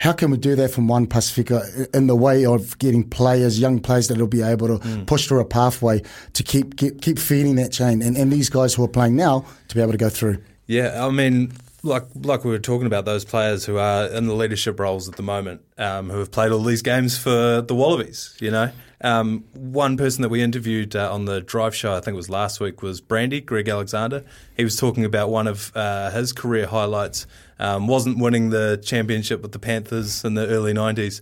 How 0.00 0.12
can 0.14 0.30
we 0.30 0.38
do 0.38 0.56
that 0.56 0.70
from 0.70 0.88
one 0.88 1.06
Pasifika 1.06 1.94
in 1.94 2.06
the 2.06 2.16
way 2.16 2.46
of 2.46 2.78
getting 2.78 3.06
players, 3.06 3.60
young 3.60 3.80
players 3.80 4.08
that 4.08 4.16
will 4.16 4.26
be 4.26 4.40
able 4.40 4.78
to 4.78 4.88
Mm. 4.90 5.06
push 5.06 5.26
through 5.26 5.40
a 5.40 5.44
pathway 5.44 6.02
to 6.32 6.42
keep 6.42 6.76
keep, 6.76 7.00
keep 7.00 7.18
feeding 7.18 7.56
that 7.56 7.72
chain 7.72 8.02
and, 8.02 8.16
and 8.16 8.32
these 8.32 8.50
guys 8.50 8.74
who 8.74 8.84
are 8.84 8.88
playing 8.88 9.16
now 9.16 9.44
to 9.68 9.74
be 9.74 9.80
able 9.80 9.92
to 9.92 9.98
go 9.98 10.08
through? 10.08 10.38
Yeah, 10.66 11.04
I 11.04 11.10
mean, 11.10 11.52
like 11.82 12.04
like 12.14 12.44
we 12.44 12.50
were 12.50 12.58
talking 12.58 12.86
about 12.86 13.04
those 13.04 13.24
players 13.24 13.64
who 13.64 13.78
are 13.78 14.06
in 14.06 14.26
the 14.26 14.34
leadership 14.34 14.78
roles 14.78 15.08
at 15.08 15.16
the 15.16 15.22
moment, 15.22 15.62
um, 15.78 16.10
who 16.10 16.18
have 16.18 16.30
played 16.30 16.52
all 16.52 16.62
these 16.62 16.82
games 16.82 17.18
for 17.18 17.60
the 17.60 17.74
Wallabies. 17.74 18.36
You 18.40 18.50
know, 18.50 18.70
um, 19.00 19.44
one 19.54 19.96
person 19.96 20.22
that 20.22 20.28
we 20.28 20.42
interviewed 20.42 20.94
uh, 20.94 21.12
on 21.12 21.24
the 21.24 21.40
Drive 21.40 21.74
Show, 21.74 21.94
I 21.94 22.00
think 22.00 22.14
it 22.14 22.16
was 22.16 22.30
last 22.30 22.60
week, 22.60 22.82
was 22.82 23.00
Brandy 23.00 23.40
Greg 23.40 23.68
Alexander. 23.68 24.24
He 24.56 24.64
was 24.64 24.76
talking 24.76 25.04
about 25.04 25.30
one 25.30 25.46
of 25.46 25.72
uh, 25.74 26.10
his 26.10 26.32
career 26.32 26.66
highlights 26.66 27.26
um, 27.58 27.86
wasn't 27.86 28.18
winning 28.18 28.50
the 28.50 28.80
championship 28.84 29.42
with 29.42 29.52
the 29.52 29.58
Panthers 29.58 30.24
in 30.24 30.34
the 30.34 30.46
early 30.46 30.72
'90s. 30.72 31.20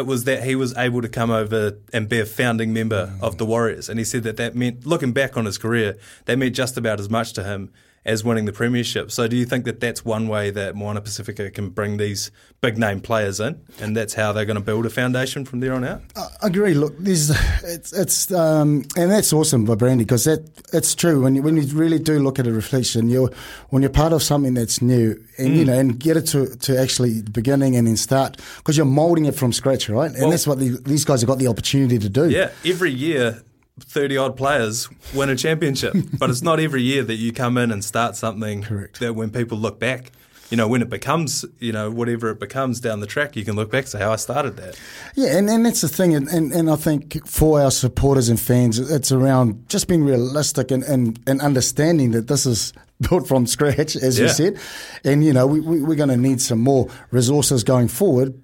It 0.00 0.06
was 0.06 0.24
that 0.24 0.44
he 0.44 0.56
was 0.56 0.74
able 0.76 1.02
to 1.02 1.08
come 1.08 1.30
over 1.30 1.76
and 1.92 2.08
be 2.08 2.20
a 2.20 2.26
founding 2.26 2.72
member 2.72 3.06
mm. 3.08 3.22
of 3.22 3.36
the 3.36 3.44
Warriors, 3.44 3.88
and 3.90 3.98
he 3.98 4.04
said 4.04 4.22
that 4.22 4.38
that 4.38 4.54
meant, 4.54 4.86
looking 4.86 5.12
back 5.12 5.36
on 5.36 5.44
his 5.44 5.58
career, 5.58 5.98
that 6.24 6.38
meant 6.38 6.54
just 6.54 6.78
about 6.78 6.98
as 7.00 7.10
much 7.10 7.34
to 7.34 7.44
him 7.44 7.70
as 8.04 8.24
winning 8.24 8.46
the 8.46 8.52
premiership. 8.52 9.10
So 9.10 9.28
do 9.28 9.36
you 9.36 9.44
think 9.44 9.66
that 9.66 9.80
that's 9.80 10.04
one 10.04 10.28
way 10.28 10.50
that 10.50 10.74
Moana 10.74 11.02
Pasifika 11.02 11.52
can 11.52 11.68
bring 11.68 11.98
these 11.98 12.30
big 12.62 12.78
name 12.78 13.00
players 13.00 13.40
in, 13.40 13.60
and 13.78 13.96
that's 13.96 14.14
how 14.14 14.32
they're 14.32 14.46
going 14.46 14.56
to 14.56 14.62
build 14.62 14.86
a 14.86 14.90
foundation 14.90 15.44
from 15.44 15.60
there 15.60 15.74
on 15.74 15.84
out? 15.84 16.02
I 16.16 16.28
agree. 16.42 16.74
Look, 16.74 16.96
this 16.98 17.30
it's 17.62 17.92
it's 17.92 18.32
um, 18.32 18.84
and 18.96 19.10
that's 19.10 19.32
awesome 19.32 19.64
by 19.64 19.74
Brandy 19.74 20.04
because 20.04 20.24
that 20.24 20.48
it's 20.72 20.94
true 20.94 21.22
when 21.22 21.34
you, 21.34 21.42
when 21.42 21.56
you 21.56 21.66
really 21.76 21.98
do 21.98 22.18
look 22.20 22.38
at 22.38 22.46
a 22.46 22.52
reflection, 22.52 23.10
you 23.10 23.30
when 23.68 23.82
you're 23.82 23.90
part 23.90 24.12
of 24.12 24.22
something 24.22 24.54
that's 24.54 24.80
new 24.80 25.22
and 25.36 25.48
mm. 25.48 25.56
you 25.56 25.64
know 25.64 25.78
and 25.78 25.98
get 25.98 26.16
it 26.16 26.26
to, 26.28 26.56
to 26.56 26.80
actually 26.80 27.20
the 27.20 27.30
beginning 27.30 27.76
and 27.76 27.86
then 27.86 27.96
start 27.96 28.38
because 28.58 28.76
you're 28.76 28.86
molding 28.86 29.26
it 29.26 29.34
from 29.34 29.52
scratch, 29.52 29.88
right? 29.90 30.10
And 30.10 30.20
well, 30.20 30.30
that's 30.30 30.46
what 30.46 30.58
the, 30.58 30.70
these 30.84 31.04
guys 31.04 31.20
have 31.20 31.28
got 31.28 31.38
the 31.38 31.48
opportunity 31.48 31.98
to 31.98 32.08
do. 32.08 32.30
Yeah, 32.30 32.50
every 32.64 32.92
year 32.92 33.42
30 33.78 34.16
odd 34.16 34.36
players 34.36 34.88
win 35.14 35.28
a 35.28 35.36
championship. 35.36 35.94
but 36.18 36.30
it's 36.30 36.42
not 36.42 36.60
every 36.60 36.82
year 36.82 37.02
that 37.04 37.16
you 37.16 37.32
come 37.32 37.56
in 37.56 37.70
and 37.70 37.84
start 37.84 38.16
something 38.16 38.62
Correct. 38.62 39.00
that 39.00 39.14
when 39.14 39.30
people 39.30 39.58
look 39.58 39.78
back, 39.78 40.12
you 40.50 40.56
know, 40.56 40.66
when 40.66 40.82
it 40.82 40.90
becomes, 40.90 41.44
you 41.60 41.72
know, 41.72 41.90
whatever 41.90 42.28
it 42.30 42.40
becomes 42.40 42.80
down 42.80 43.00
the 43.00 43.06
track, 43.06 43.36
you 43.36 43.44
can 43.44 43.54
look 43.54 43.70
back 43.70 43.84
and 43.84 43.88
say, 43.88 43.98
how 44.00 44.12
I 44.12 44.16
started 44.16 44.56
that. 44.56 44.78
Yeah, 45.14 45.36
and, 45.38 45.48
and 45.48 45.64
that's 45.64 45.80
the 45.80 45.88
thing. 45.88 46.14
And, 46.14 46.28
and, 46.28 46.52
and 46.52 46.68
I 46.68 46.76
think 46.76 47.24
for 47.26 47.60
our 47.60 47.70
supporters 47.70 48.28
and 48.28 48.38
fans, 48.38 48.78
it's 48.78 49.12
around 49.12 49.68
just 49.68 49.86
being 49.86 50.04
realistic 50.04 50.72
and, 50.72 50.82
and, 50.82 51.20
and 51.26 51.40
understanding 51.40 52.10
that 52.12 52.26
this 52.26 52.46
is 52.46 52.72
built 53.08 53.28
from 53.28 53.46
scratch, 53.46 53.94
as 53.94 54.18
yeah. 54.18 54.24
you 54.24 54.30
said. 54.30 54.58
And, 55.04 55.24
you 55.24 55.32
know, 55.32 55.46
we, 55.46 55.60
we, 55.60 55.82
we're 55.82 55.94
going 55.94 56.10
to 56.10 56.16
need 56.16 56.40
some 56.40 56.58
more 56.58 56.88
resources 57.12 57.62
going 57.62 57.88
forward. 57.88 58.34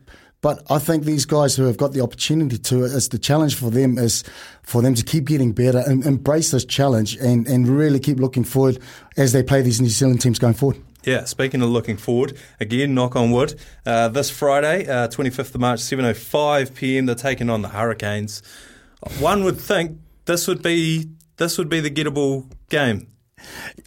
But 0.46 0.62
I 0.70 0.78
think 0.78 1.02
these 1.02 1.24
guys 1.24 1.56
who 1.56 1.64
have 1.64 1.76
got 1.76 1.92
the 1.92 2.02
opportunity 2.02 2.56
to, 2.56 2.84
it's 2.84 3.08
the 3.08 3.18
challenge 3.18 3.56
for 3.56 3.68
them 3.68 3.98
is 3.98 4.22
for 4.62 4.80
them 4.80 4.94
to 4.94 5.02
keep 5.02 5.24
getting 5.24 5.50
better 5.50 5.82
and 5.84 6.06
embrace 6.06 6.52
this 6.52 6.64
challenge 6.64 7.16
and, 7.16 7.48
and 7.48 7.66
really 7.66 7.98
keep 7.98 8.20
looking 8.20 8.44
forward 8.44 8.78
as 9.16 9.32
they 9.32 9.42
play 9.42 9.60
these 9.60 9.80
New 9.80 9.88
Zealand 9.88 10.20
teams 10.20 10.38
going 10.38 10.54
forward. 10.54 10.80
Yeah, 11.02 11.24
speaking 11.24 11.62
of 11.62 11.70
looking 11.70 11.96
forward, 11.96 12.38
again, 12.60 12.94
knock 12.94 13.16
on 13.16 13.32
wood, 13.32 13.58
uh, 13.84 14.06
this 14.06 14.30
Friday, 14.30 14.86
uh, 14.86 15.08
25th 15.08 15.56
of 15.56 15.60
March, 15.60 15.80
7.05 15.80 16.76
p.m., 16.76 17.06
they're 17.06 17.16
taking 17.16 17.50
on 17.50 17.62
the 17.62 17.70
Hurricanes. 17.70 18.40
One 19.18 19.42
would 19.42 19.60
think 19.60 19.98
this 20.26 20.46
would 20.46 20.62
be 20.62 21.10
this 21.38 21.58
would 21.58 21.68
be 21.68 21.80
the 21.80 21.90
gettable 21.90 22.48
game. 22.68 23.08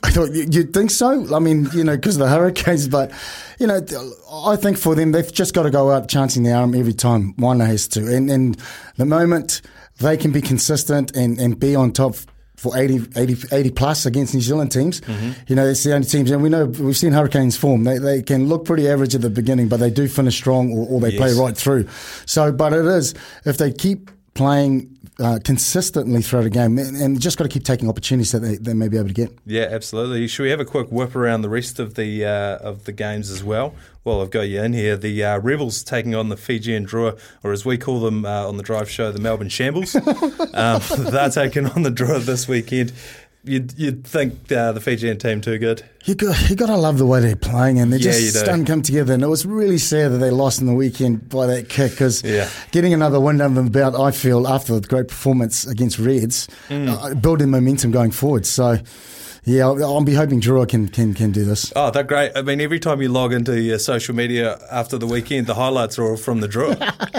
I 0.04 0.12
thought 0.12 0.32
you'd 0.32 0.74
think 0.74 0.92
so. 0.92 1.36
I 1.36 1.40
mean, 1.40 1.68
you 1.74 1.84
know, 1.84 1.96
because 1.96 2.16
of 2.16 2.22
the 2.22 2.30
Hurricanes, 2.30 2.88
but 2.88 3.12
you 3.60 3.68
know, 3.68 3.82
I 4.32 4.56
think 4.56 4.78
for 4.78 4.96
them, 4.96 5.12
they've 5.12 5.32
just 5.32 5.54
got 5.54 5.64
to 5.64 5.72
go 5.72 5.92
out 5.92 6.08
chancing 6.08 6.44
the 6.44 6.54
arm 6.54 6.74
every 6.76 6.94
time 6.94 7.34
one 7.38 7.60
has 7.60 7.88
to, 7.90 8.16
and 8.16 8.30
and 8.30 8.58
the 8.98 9.06
moment 9.06 9.62
they 10.00 10.18
can 10.18 10.32
be 10.32 10.42
consistent 10.42 11.16
and, 11.16 11.38
and 11.40 11.60
be 11.60 11.76
on 11.76 11.92
top 11.92 12.16
for 12.56 12.78
80, 12.78 13.08
80, 13.16 13.48
80 13.52 13.72
plus 13.72 14.06
against 14.06 14.34
New 14.34 14.42
Zealand 14.42 14.72
teams. 14.72 15.02
Mm-hmm. 15.02 15.32
You 15.48 15.56
know, 15.56 15.66
it's 15.66 15.84
the 15.84 15.94
only 15.94 16.08
teams, 16.08 16.32
and 16.32 16.42
we 16.42 16.50
know 16.50 16.66
we've 16.66 16.98
seen 16.98 17.14
Hurricanes 17.14 17.56
form. 17.56 17.84
They, 17.86 17.98
they 17.98 18.22
can 18.22 18.48
look 18.48 18.66
pretty 18.66 18.90
average 18.90 19.16
at 19.16 19.22
the 19.22 19.30
beginning, 19.30 19.70
but 19.70 19.78
they 19.78 19.90
do 19.90 20.08
finish 20.08 20.36
strong 20.36 20.72
or, 20.72 20.88
or 20.88 21.00
they 21.00 21.12
yes. 21.12 21.20
play 21.20 21.34
right 21.34 21.56
through. 21.56 21.88
So, 22.26 22.52
but 22.52 22.74
it 22.74 22.86
is, 22.86 23.14
if 23.46 23.58
they 23.58 23.72
keep 23.72 24.12
playing 24.34 24.98
uh, 25.20 25.40
consistently 25.44 26.22
throughout 26.22 26.46
a 26.46 26.50
game, 26.50 26.78
and, 26.78 26.96
and 26.98 27.20
just 27.20 27.38
got 27.38 27.44
to 27.44 27.50
keep 27.50 27.64
taking 27.64 27.90
opportunities 27.90 28.32
that 28.32 28.40
they, 28.40 28.56
they 28.56 28.74
may 28.74 28.88
be 28.88 28.98
able 28.98 29.08
to 29.08 29.14
get. 29.14 29.38
Yeah, 29.46 29.68
absolutely. 29.70 30.28
Should 30.28 30.44
we 30.44 30.50
have 30.50 30.60
a 30.60 30.66
quick 30.66 30.92
whip 30.92 31.16
around 31.16 31.42
the 31.42 31.50
rest 31.50 31.80
of 31.80 31.96
the 31.96 32.26
uh, 32.26 32.58
of 32.58 32.86
the 32.86 32.92
games 32.92 33.30
as 33.30 33.44
well? 33.44 33.76
Well, 34.06 34.22
I've 34.22 34.32
got 34.32 34.44
you 34.44 34.64
in 34.64 34.74
here. 34.74 34.96
The 34.96 35.24
uh, 35.24 35.40
Rebels 35.40 35.84
taking 35.84 36.16
on 36.16 36.30
the 36.30 36.38
Fijian 36.38 36.86
Drua, 36.86 37.20
or 37.44 37.52
as 37.52 37.66
we 37.66 37.78
call 37.78 38.00
them 38.00 38.26
uh, 38.26 38.48
on 38.48 38.58
the 38.58 38.64
drive 38.64 38.90
show, 38.90 39.12
the 39.12 39.20
Melbourne 39.20 39.50
Shambles. 39.50 39.94
um, 40.54 40.82
they're 41.12 41.30
taking 41.30 41.68
on 41.68 41.84
the 41.84 41.92
Drua 41.92 42.20
this 42.22 42.48
weekend 42.48 42.94
you'd, 43.44 43.78
you'd 43.78 44.06
think 44.06 44.52
uh, 44.52 44.72
the 44.72 44.82
Fijian 44.82 45.18
team 45.18 45.42
too 45.42 45.58
good. 45.58 45.84
You 46.06 46.16
got 46.16 46.50
you 46.50 46.56
got 46.56 46.68
to 46.68 46.78
love 46.78 46.98
the 46.98 47.06
way 47.06 47.20
they're 47.20 47.36
playing, 47.36 47.80
and 47.80 47.92
they 47.92 47.98
yeah, 47.98 48.12
just 48.12 48.46
don't 48.46 48.66
come 48.66 48.82
together. 48.82 49.14
And 49.14 49.22
it 49.22 49.28
was 49.28 49.46
really 49.46 49.78
sad 49.78 50.12
that 50.12 50.18
they 50.18 50.32
lost 50.32 50.62
in 50.62 50.68
the 50.68 50.74
weekend 50.74 51.30
by 51.30 51.46
that 51.48 51.70
kick 51.70 51.92
because 51.92 52.24
yeah. 52.24 52.50
getting 52.72 52.94
another 52.94 53.20
win 53.20 53.42
under 53.42 53.62
the 53.62 53.70
belt, 53.70 53.96
I 53.96 54.12
feel 54.12 54.48
after 54.48 54.80
the 54.80 54.88
great 54.88 55.10
performance 55.10 55.68
against 55.68 56.00
Reds, 56.00 56.48
mm. 56.70 56.88
uh, 56.88 57.16
building 57.16 57.50
momentum 57.50 57.92
going 57.92 58.12
forward. 58.12 58.46
So 58.46 58.78
yeah, 59.44 59.64
I'll, 59.64 59.84
I'll, 59.84 60.04
be 60.04 60.14
hoping 60.14 60.42
Drua 60.42 60.68
can, 60.68 60.88
can 60.88 61.14
can 61.14 61.32
do 61.32 61.46
this. 61.46 61.72
Oh, 61.76 61.92
they're 61.92 62.04
great. 62.04 62.32
I 62.36 62.42
mean, 62.42 62.62
every 62.62 62.80
time 62.80 63.02
you 63.02 63.10
log 63.10 63.34
into 63.34 63.60
your 63.60 63.80
social 63.80 64.16
media 64.16 64.60
after 64.72 64.98
the 64.98 65.08
weekend, 65.08 65.48
the 65.48 65.56
highlights 65.56 65.98
are 65.98 66.04
all 66.04 66.18
from 66.18 66.42
the 66.42 66.48
Drua. 66.48 66.78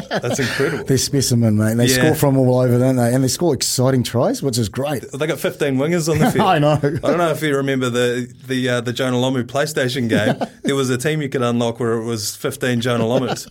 That's 0.20 0.38
incredible. 0.38 0.84
They're 0.84 0.98
specimen, 0.98 1.56
mate. 1.56 1.74
They 1.74 1.86
yeah. 1.86 1.96
score 1.96 2.14
from 2.14 2.36
all 2.36 2.58
over, 2.58 2.78
don't 2.78 2.96
they? 2.96 3.14
And 3.14 3.24
they 3.24 3.28
score 3.28 3.54
exciting 3.54 4.02
tries, 4.02 4.42
which 4.42 4.58
is 4.58 4.68
great. 4.68 5.04
They 5.12 5.26
got 5.26 5.38
15 5.38 5.76
wingers 5.76 6.10
on 6.10 6.18
the 6.18 6.30
field. 6.32 6.46
I 6.46 6.58
know. 6.58 6.72
I 6.72 6.78
don't 6.78 7.18
know 7.18 7.30
if 7.30 7.42
you 7.42 7.56
remember 7.56 7.90
the 7.90 8.32
the 8.46 8.68
uh, 8.68 8.80
the 8.80 8.92
Jonah 8.92 9.16
Lomu 9.16 9.44
PlayStation 9.44 10.08
game. 10.08 10.36
there 10.62 10.74
was 10.74 10.90
a 10.90 10.98
team 10.98 11.22
you 11.22 11.28
could 11.28 11.42
unlock 11.42 11.80
where 11.80 11.94
it 11.94 12.04
was 12.04 12.36
15 12.36 12.80
Jonah 12.80 13.04
Lomus. 13.04 13.48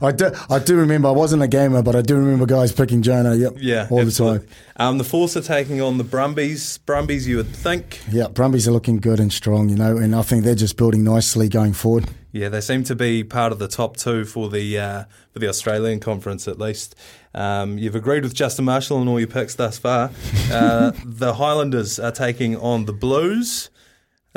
I 0.00 0.12
do, 0.12 0.30
I 0.48 0.58
do 0.58 0.76
remember. 0.76 1.08
I 1.08 1.12
wasn't 1.12 1.42
a 1.42 1.48
gamer, 1.48 1.82
but 1.82 1.94
I 1.94 2.02
do 2.02 2.16
remember 2.16 2.46
guys 2.46 2.72
picking 2.72 3.02
Jonah. 3.02 3.34
Yep. 3.34 3.54
Yeah, 3.58 3.88
all 3.90 4.00
absolutely. 4.00 4.38
the 4.38 4.44
time. 4.44 4.54
Um, 4.78 4.98
the 4.98 5.04
Force 5.04 5.36
are 5.36 5.42
taking 5.42 5.80
on 5.80 5.98
the 5.98 6.04
Brumbies. 6.04 6.78
Brumbies, 6.78 7.26
you 7.26 7.36
would 7.36 7.54
think. 7.54 7.97
Yeah, 8.10 8.28
Brumbies 8.28 8.66
are 8.68 8.72
looking 8.72 8.98
good 8.98 9.20
and 9.20 9.32
strong, 9.32 9.68
you 9.68 9.76
know, 9.76 9.96
and 9.96 10.14
I 10.14 10.22
think 10.22 10.44
they're 10.44 10.54
just 10.54 10.76
building 10.76 11.04
nicely 11.04 11.48
going 11.48 11.72
forward. 11.72 12.06
Yeah, 12.32 12.48
they 12.48 12.60
seem 12.60 12.84
to 12.84 12.94
be 12.94 13.24
part 13.24 13.52
of 13.52 13.58
the 13.58 13.68
top 13.68 13.96
two 13.96 14.24
for 14.24 14.48
the 14.48 14.78
uh, 14.78 15.04
for 15.32 15.38
the 15.38 15.48
Australian 15.48 16.00
conference 16.00 16.46
at 16.46 16.58
least. 16.58 16.94
Um, 17.34 17.78
you've 17.78 17.94
agreed 17.94 18.22
with 18.22 18.34
Justin 18.34 18.64
Marshall 18.66 18.98
on 18.98 19.08
all 19.08 19.18
your 19.18 19.28
picks 19.28 19.54
thus 19.54 19.78
far. 19.78 20.10
Uh, 20.50 20.92
the 21.04 21.34
Highlanders 21.34 21.98
are 21.98 22.12
taking 22.12 22.56
on 22.56 22.84
the 22.84 22.92
Blues. 22.92 23.70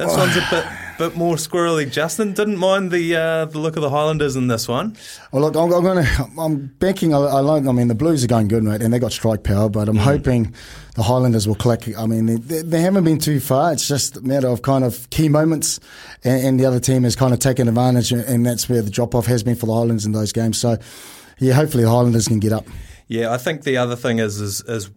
This 0.02 0.18
one's 0.18 0.38
a 0.38 0.48
bit 0.50 0.66
bit 0.98 1.16
more 1.16 1.36
squirrely. 1.36 1.92
Justin 1.92 2.34
didn't 2.34 2.58
mind 2.58 2.92
the 2.92 3.16
uh, 3.16 3.46
the 3.46 3.60
look 3.60 3.76
of 3.76 3.82
the 3.82 3.90
Highlanders 3.90 4.36
in 4.36 4.48
this 4.48 4.68
one. 4.68 4.96
Well, 5.32 5.44
look, 5.44 5.56
I'm, 5.56 5.72
I'm 5.74 5.84
going 5.84 6.04
to 6.04 6.28
I'm 6.40 6.68
banking. 6.80 7.14
I, 7.14 7.18
I, 7.18 7.40
like. 7.40 7.66
I 7.66 7.72
mean, 7.72 7.88
the 7.88 7.96
Blues 7.96 8.24
are 8.24 8.28
going 8.28 8.48
good, 8.48 8.64
mate, 8.64 8.82
and 8.82 8.94
they 8.94 9.00
got 9.00 9.12
strike 9.12 9.44
power. 9.44 9.70
But 9.70 9.90
I'm 9.90 9.98
mm. 9.98 10.00
hoping 10.00 10.56
the 10.96 11.04
Highlanders 11.04 11.48
will 11.48 11.56
click. 11.56 11.96
I 11.98 12.06
mean, 12.06 12.26
they, 12.26 12.36
they, 12.36 12.62
they, 12.62 12.82
haven't 12.82 13.04
been 13.04 13.20
too 13.20 13.40
far. 13.40 13.74
It's 13.74 13.88
just 13.88 14.18
a 14.18 14.22
matter 14.22 14.48
of 14.48 14.62
kind 14.62 14.84
of 14.84 15.10
key 15.10 15.30
moments, 15.30 15.80
and, 16.24 16.46
and 16.46 16.60
the 16.60 16.66
other 16.66 16.80
team 16.80 17.04
has 17.04 17.16
kind 17.16 17.34
of 17.34 17.40
taken 17.40 17.68
advantage, 17.68 18.12
and 18.12 18.46
that's 18.46 18.70
where 18.70 18.82
the 18.82 18.92
drop 18.92 19.16
off 19.16 19.26
has 19.26 19.44
been 19.44 19.56
for 19.56 19.66
the 19.66 19.74
Highlanders 19.74 20.06
in 20.06 20.12
those 20.12 20.32
games. 20.32 20.60
So, 20.60 20.78
yeah, 21.40 21.54
hopefully 21.54 21.84
the 21.84 21.90
Highlanders 21.90 22.28
can 22.28 22.40
get 22.40 22.54
up. 22.54 22.66
Yeah, 23.08 23.32
I 23.32 23.38
think 23.38 23.64
the 23.64 23.78
other 23.78 23.96
thing 23.96 24.20
is 24.20 24.40
is, 24.40 24.62
is 24.62 24.90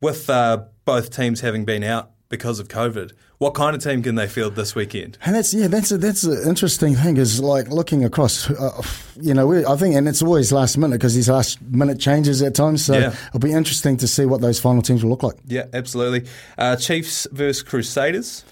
with 0.00 0.30
uh, 0.30 0.64
both 0.84 1.10
teams 1.14 1.40
having 1.40 1.64
been 1.64 1.84
out 1.84 2.10
because 2.28 2.60
of 2.60 2.68
COVID. 2.68 3.12
What 3.38 3.54
kind 3.54 3.76
of 3.76 3.82
team 3.82 4.02
can 4.02 4.16
they 4.16 4.26
field 4.26 4.56
this 4.56 4.74
weekend? 4.74 5.16
And 5.24 5.36
that's 5.36 5.54
yeah, 5.54 5.68
that's 5.68 5.92
a, 5.92 5.98
that's 5.98 6.24
an 6.24 6.48
interesting 6.48 6.96
thing. 6.96 7.16
Is 7.18 7.40
like 7.40 7.68
looking 7.68 8.04
across, 8.04 8.50
uh, 8.50 8.82
you 9.20 9.32
know, 9.32 9.46
we, 9.46 9.64
I 9.64 9.76
think, 9.76 9.94
and 9.94 10.08
it's 10.08 10.22
always 10.22 10.50
last 10.50 10.76
minute 10.76 10.96
because 10.96 11.14
these 11.14 11.28
last 11.28 11.62
minute 11.62 12.00
changes 12.00 12.42
at 12.42 12.56
times. 12.56 12.84
So 12.84 12.98
yeah. 12.98 13.14
it'll 13.28 13.38
be 13.38 13.52
interesting 13.52 13.96
to 13.98 14.08
see 14.08 14.24
what 14.24 14.40
those 14.40 14.58
final 14.58 14.82
teams 14.82 15.04
will 15.04 15.10
look 15.10 15.22
like. 15.22 15.36
Yeah, 15.46 15.66
absolutely. 15.72 16.28
Uh, 16.56 16.74
Chiefs 16.74 17.28
versus 17.30 17.62
Crusaders. 17.62 18.44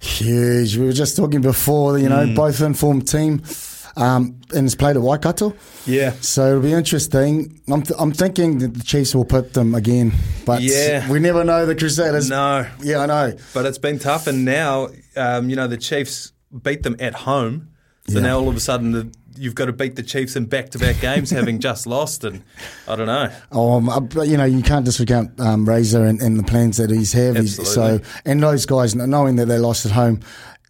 Huge. 0.00 0.78
We 0.78 0.86
were 0.86 0.92
just 0.92 1.16
talking 1.16 1.42
before, 1.42 1.98
you 1.98 2.08
know, 2.08 2.26
mm. 2.26 2.34
both 2.34 2.60
informed 2.62 3.06
team 3.06 3.42
um, 3.96 4.40
and 4.54 4.66
it's 4.66 4.74
played 4.74 4.96
at 4.96 5.02
Waikato. 5.02 5.54
Yeah. 5.86 6.12
So 6.20 6.48
it'll 6.48 6.62
be 6.62 6.72
interesting. 6.72 7.60
I'm, 7.68 7.82
th- 7.82 7.98
I'm 7.98 8.12
thinking 8.12 8.58
that 8.58 8.74
the 8.74 8.82
Chiefs 8.82 9.14
will 9.14 9.24
put 9.24 9.54
them 9.54 9.74
again, 9.74 10.12
but 10.46 10.62
yeah. 10.62 11.10
we 11.10 11.18
never 11.18 11.44
know 11.44 11.66
the 11.66 11.74
Crusaders. 11.74 12.30
No. 12.30 12.66
Yeah, 12.82 12.98
I 12.98 13.06
know. 13.06 13.36
But 13.54 13.66
it's 13.66 13.78
been 13.78 13.98
tough, 13.98 14.26
and 14.26 14.44
now, 14.44 14.88
um, 15.16 15.50
you 15.50 15.56
know, 15.56 15.66
the 15.66 15.76
Chiefs 15.76 16.32
beat 16.62 16.82
them 16.82 16.96
at 17.00 17.14
home. 17.14 17.68
So 18.08 18.14
yeah. 18.14 18.22
now 18.22 18.40
all 18.40 18.48
of 18.48 18.56
a 18.56 18.60
sudden 18.60 18.92
the, 18.92 19.14
you've 19.36 19.54
got 19.54 19.66
to 19.66 19.72
beat 19.72 19.96
the 19.96 20.02
Chiefs 20.02 20.36
in 20.36 20.46
back-to-back 20.46 21.00
games, 21.00 21.30
having 21.30 21.58
just 21.60 21.86
lost, 21.86 22.24
and 22.24 22.42
I 22.88 22.96
don't 22.96 23.06
know. 23.06 23.30
Um, 23.52 23.88
uh, 23.88 24.22
you 24.22 24.36
know, 24.36 24.44
you 24.44 24.62
can't 24.62 24.84
discount 24.84 25.38
um, 25.40 25.68
Razor 25.68 26.04
and, 26.04 26.20
and, 26.20 26.38
the 26.38 26.42
plans 26.42 26.78
that 26.78 26.90
he's 26.90 27.12
having. 27.12 27.46
So, 27.46 28.00
and 28.24 28.42
those 28.42 28.66
guys, 28.66 28.94
knowing 28.94 29.36
that 29.36 29.46
they 29.46 29.58
lost 29.58 29.86
at 29.86 29.92
home, 29.92 30.20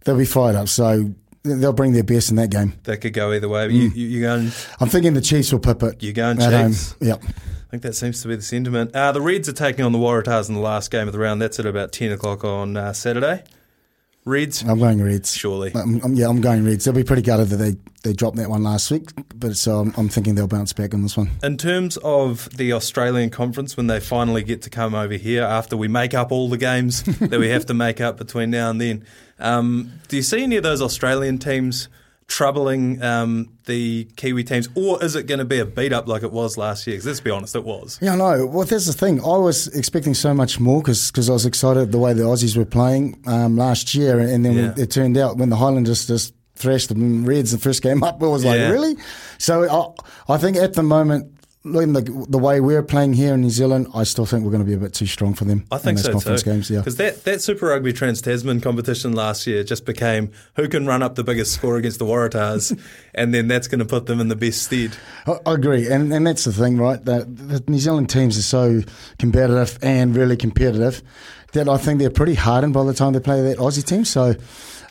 they'll 0.05 0.19
be 0.19 0.25
fired 0.25 0.57
up. 0.57 0.69
So 0.69 1.15
they'll 1.43 1.73
bring 1.73 1.93
their 1.93 2.05
best 2.05 2.31
in 2.31 2.37
that 2.37 2.51
game. 2.51 2.75
That 2.85 2.99
could 2.99 3.13
go 3.13 3.33
either 3.33 3.49
way. 3.49 3.69
Mm. 3.69 3.73
You, 3.73 3.89
you, 4.07 4.21
going? 4.21 4.51
I'm 4.81 4.89
thinking 4.89 5.15
the 5.15 5.21
Chiefs 5.21 5.53
will 5.53 5.61
pip 5.61 5.83
it. 5.83 6.03
You 6.03 6.13
going 6.13 6.39
Chiefs? 6.39 6.93
Home. 6.93 7.09
Yep. 7.09 7.23
I 7.25 7.71
think 7.71 7.83
that 7.85 7.95
seems 7.95 8.21
to 8.23 8.29
be 8.29 8.37
the 8.37 8.43
sentiment. 8.43 8.95
Uh, 8.95 9.13
the 9.13 9.21
Reds 9.21 9.49
are 9.49 9.53
taking 9.55 9.85
on 9.85 9.93
the 9.93 9.99
Waratahs 9.99 10.49
in 10.49 10.55
the 10.55 10.61
last 10.61 10.91
game 10.91 11.07
of 11.09 11.13
the 11.13 11.19
round. 11.19 11.41
That's 11.41 11.59
at 11.59 11.67
about 11.67 11.93
ten 11.93 12.13
o'clock 12.13 12.45
on 12.45 12.77
uh, 12.77 12.93
Saturday. 12.93 13.45
Reds, 14.25 14.63
I'm 14.63 14.79
going 14.79 15.03
Reds. 15.03 15.35
surely. 15.35 15.73
I'm, 15.75 16.01
I'm- 16.03 16.15
yeah, 16.15 16.29
I'm 16.29 16.41
going 16.41 16.65
Reds. 16.65 16.85
They'll 16.85 16.95
be 16.95 17.03
pretty 17.03 17.23
gutted 17.23 17.49
that 17.49 17.57
they, 17.57 17.75
they 18.05 18.13
dropped 18.13 18.37
that 18.37 18.49
one 18.49 18.63
last 18.63 18.89
week, 18.93 19.11
but 19.35 19.57
so 19.57 19.81
I'm, 19.81 19.93
I'm 19.97 20.09
thinking 20.09 20.37
they'll 20.37 20.47
bounce 20.47 20.73
back 20.73 20.95
on 20.95 21.03
this 21.03 21.17
one. 21.17 21.31
In 21.43 21.57
terms 21.57 21.97
of 22.05 22.49
the 22.57 22.73
Australian 22.73 23.31
conference, 23.31 23.77
when 23.77 23.89
they 23.89 23.99
finally 23.99 24.45
get 24.45 24.63
to 24.63 24.71
come 24.71 24.95
over 24.95 25.15
here 25.15 25.43
after 25.43 25.77
we 25.77 25.89
make 25.89 26.15
up 26.15 26.31
all 26.31 26.49
the 26.49 26.57
games 26.57 27.03
that 27.19 27.41
we 27.41 27.49
have 27.49 27.67
to 27.67 27.75
make 27.75 28.01
up 28.01 28.17
between 28.17 28.51
now 28.51 28.71
and 28.71 28.81
then, 28.81 29.05
um, 29.43 29.91
do 30.09 30.17
you 30.17 30.23
see 30.23 30.43
any 30.43 30.57
of 30.57 30.63
those 30.63 30.81
Australian 30.81 31.39
teams 31.39 31.89
troubling 32.29 33.03
um, 33.03 33.49
the 33.67 34.05
Kiwi 34.17 34.45
teams, 34.45 34.69
or 34.75 35.03
is 35.05 35.15
it 35.17 35.27
going 35.27 35.41
to 35.41 35.45
be 35.45 35.59
a 35.59 35.67
beat 35.67 35.93
up 35.93 36.09
like 36.09 36.23
it 36.23 36.33
was 36.33 36.57
last 36.57 36.87
year? 36.87 36.97
'Cause 36.97 37.07
let's 37.07 37.21
be 37.21 37.31
honest, 37.31 37.55
it 37.55 37.65
was. 37.65 37.99
Yeah, 38.01 38.15
no. 38.15 38.47
Well, 38.47 38.65
that's 38.65 38.87
the 38.87 38.93
thing. 38.95 39.21
I 39.21 39.37
was 39.37 39.67
expecting 39.69 40.15
so 40.15 40.33
much 40.33 40.59
more 40.59 40.81
because 40.81 41.29
I 41.29 41.33
was 41.33 41.45
excited 41.45 41.93
the 41.93 41.99
way 41.99 42.15
the 42.15 42.23
Aussies 42.23 42.57
were 42.57 42.65
playing 42.65 43.19
um, 43.27 43.57
last 43.59 43.95
year, 43.95 44.19
and 44.19 44.45
then 44.47 44.55
Yeah. 44.55 44.75
it 44.79 44.91
turned 44.91 45.19
out 45.19 45.37
when 45.37 45.51
the 45.51 45.57
Highlanders 45.57 46.07
just 46.07 46.33
thrashed 46.55 46.89
the 46.91 46.95
Reds 46.95 47.51
the 47.53 47.59
first 47.59 47.83
game 47.83 48.03
up, 48.03 48.23
it 48.23 48.27
was 48.27 48.45
like 48.45 48.59
Yeah. 48.61 48.71
really. 48.71 48.97
So 49.39 49.95
I, 50.29 50.35
I 50.35 50.39
think 50.39 50.57
at 50.57 50.75
the 50.75 50.83
moment. 50.83 51.32
Looking 51.65 51.93
the, 51.93 52.27
the 52.29 52.39
way 52.39 52.61
we're 52.61 52.83
playing 52.83 53.13
here 53.13 53.35
in 53.35 53.41
New 53.41 53.51
Zealand, 53.51 53.87
I 53.95 54.03
still 54.03 54.27
think 54.27 54.45
we're 54.45 54.51
going 54.51 54.65
to 54.65 54.69
be 54.69 54.75
a 54.75 54.79
bit 54.79 54.95
too 54.95 55.07
strong 55.07 55.33
for 55.35 55.45
them 55.45 55.65
I 55.71 55.77
in 55.77 55.83
think 55.83 55.99
those 55.99 56.07
so 56.07 56.13
conference 56.13 56.43
too. 56.43 56.51
games. 56.51 56.71
Yeah, 56.71 56.79
because 56.79 56.97
that, 56.97 57.23
that 57.25 57.41
Super 57.41 57.67
Rugby 57.67 57.93
Trans 57.93 58.21
Tasman 58.21 58.61
competition 58.61 59.13
last 59.13 59.47
year 59.47 59.63
just 59.63 59.85
became 59.85 60.33
who 60.57 60.69
can 60.69 60.87
run 60.87 61.03
up 61.03 61.15
the 61.15 61.23
biggest 61.23 61.53
score 61.53 61.77
against 61.77 62.01
the 62.01 62.05
Waratahs, 62.05 62.77
and 63.15 63.33
then 63.33 63.47
that's 63.47 63.69
going 63.69 63.79
to 63.79 63.85
put 63.85 64.07
them 64.07 64.21
in 64.21 64.27
the 64.29 64.35
best 64.35 64.63
stead. 64.63 64.97
I, 65.27 65.39
I 65.47 65.55
agree, 65.55 65.89
and 65.89 66.13
and 66.13 66.27
that's 66.27 66.45
the 66.45 66.53
thing, 66.53 66.79
right? 66.79 67.03
The, 67.05 67.25
the 67.25 67.63
New 67.71 67.79
Zealand 67.79 68.11
teams 68.11 68.37
are 68.37 68.43
so 68.43 68.81
competitive 69.19 69.79
and 69.83 70.17
really 70.17 70.37
competitive 70.37 71.03
that 71.53 71.69
I 71.69 71.77
think 71.77 72.01
they're 72.01 72.11
pretty 72.11 72.35
hardened 72.35 72.75
by 72.75 72.83
the 72.85 72.95
time 72.95 73.13
they 73.13 73.21
play 73.21 73.41
that 73.43 73.59
Aussie 73.59 73.85
team. 73.85 74.05
So 74.05 74.35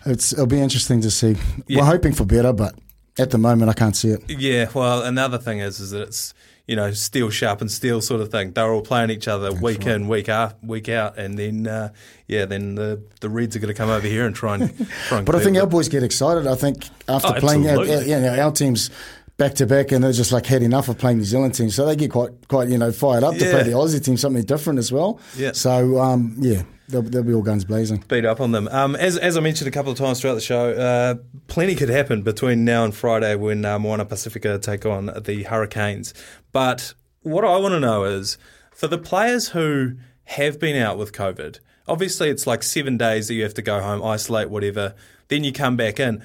it's 0.05 0.33
it'll 0.33 0.47
be 0.47 0.61
interesting 0.61 1.01
to 1.01 1.11
see. 1.11 1.35
Yeah. 1.67 1.79
We're 1.79 1.85
hoping 1.85 2.13
for 2.13 2.25
better, 2.25 2.53
but 2.53 2.75
at 3.19 3.31
the 3.31 3.37
moment, 3.37 3.69
I 3.69 3.73
can't 3.73 3.95
see 3.95 4.09
it. 4.09 4.29
Yeah, 4.29 4.69
well, 4.73 5.03
another 5.03 5.37
thing 5.37 5.59
is 5.59 5.79
is 5.79 5.91
that 5.91 6.03
it's 6.03 6.33
you 6.71 6.77
know 6.77 6.89
steel 6.93 7.29
sharp 7.29 7.59
and 7.59 7.69
steel 7.69 7.99
sort 7.99 8.21
of 8.21 8.31
thing. 8.31 8.53
They're 8.53 8.71
all 8.71 8.81
playing 8.81 9.09
each 9.09 9.27
other 9.27 9.51
week 9.51 9.85
in, 9.85 10.07
week 10.07 10.29
out, 10.29 10.63
week 10.63 10.87
out, 10.87 11.17
and 11.17 11.37
then 11.37 11.67
uh, 11.67 11.89
yeah, 12.29 12.45
then 12.45 12.75
the 12.75 13.03
the 13.19 13.29
Reds 13.29 13.57
are 13.57 13.59
going 13.59 13.67
to 13.67 13.77
come 13.77 13.89
over 13.89 14.07
here 14.07 14.25
and 14.25 14.33
try 14.33 14.55
and 14.55 14.87
try 15.07 15.17
and. 15.17 15.25
But 15.25 15.35
I 15.35 15.43
think 15.43 15.57
our 15.57 15.67
boys 15.67 15.89
get 15.89 16.01
excited. 16.01 16.47
I 16.47 16.55
think 16.55 16.87
after 17.09 17.27
Oh, 17.35 17.39
playing 17.41 17.69
our, 17.69 17.83
yeah, 17.85 17.99
you 17.99 18.19
know, 18.21 18.41
our 18.41 18.53
teams 18.53 18.89
back 19.35 19.55
to 19.55 19.65
back, 19.65 19.91
and 19.91 20.01
they're 20.01 20.13
just 20.13 20.31
like 20.31 20.45
had 20.45 20.63
enough 20.63 20.87
of 20.87 20.97
playing 20.97 21.17
New 21.17 21.25
Zealand 21.25 21.55
teams, 21.55 21.75
so 21.75 21.85
they 21.85 21.97
get 21.97 22.09
quite 22.09 22.31
quite 22.47 22.69
you 22.69 22.77
know 22.77 22.93
fired 22.93 23.25
up 23.25 23.33
to 23.33 23.39
play 23.51 23.63
the 23.63 23.71
Aussie 23.71 24.01
team, 24.01 24.15
something 24.15 24.43
different 24.43 24.79
as 24.79 24.93
well. 24.93 25.19
Yeah. 25.35 25.51
So 25.51 25.99
um, 25.99 26.37
yeah, 26.39 26.61
they'll, 26.91 27.01
they'll 27.01 27.23
be 27.23 27.33
all 27.33 27.41
guns 27.41 27.65
blazing. 27.65 28.03
beat 28.07 28.25
up 28.25 28.39
on 28.39 28.51
them. 28.51 28.67
Um, 28.69 28.95
as, 28.95 29.17
as 29.17 29.37
I 29.37 29.39
mentioned 29.39 29.67
a 29.67 29.71
couple 29.71 29.91
of 29.91 29.97
times 29.97 30.21
throughout 30.21 30.35
the 30.35 30.41
show, 30.41 30.71
uh, 30.73 31.15
plenty 31.47 31.75
could 31.75 31.89
happen 31.89 32.21
between 32.21 32.65
now 32.65 32.83
and 32.83 32.93
Friday 32.93 33.35
when 33.35 33.65
uh, 33.65 33.79
Moana 33.79 34.05
Pasifika 34.05 34.61
take 34.61 34.85
on 34.85 35.07
the 35.23 35.43
Hurricanes. 35.43 36.13
But 36.51 36.93
what 37.21 37.43
I 37.43 37.57
want 37.57 37.73
to 37.73 37.79
know 37.79 38.03
is 38.03 38.37
for 38.71 38.87
the 38.87 38.97
players 38.97 39.49
who 39.49 39.93
have 40.25 40.59
been 40.59 40.81
out 40.81 40.97
with 40.97 41.13
COVID, 41.13 41.59
obviously 41.87 42.29
it's 42.29 42.45
like 42.45 42.63
seven 42.63 42.97
days 42.97 43.27
that 43.27 43.33
you 43.33 43.43
have 43.43 43.53
to 43.55 43.61
go 43.61 43.81
home, 43.81 44.03
isolate, 44.03 44.49
whatever, 44.49 44.95
then 45.27 45.43
you 45.43 45.51
come 45.51 45.75
back 45.75 45.99
in. 45.99 46.23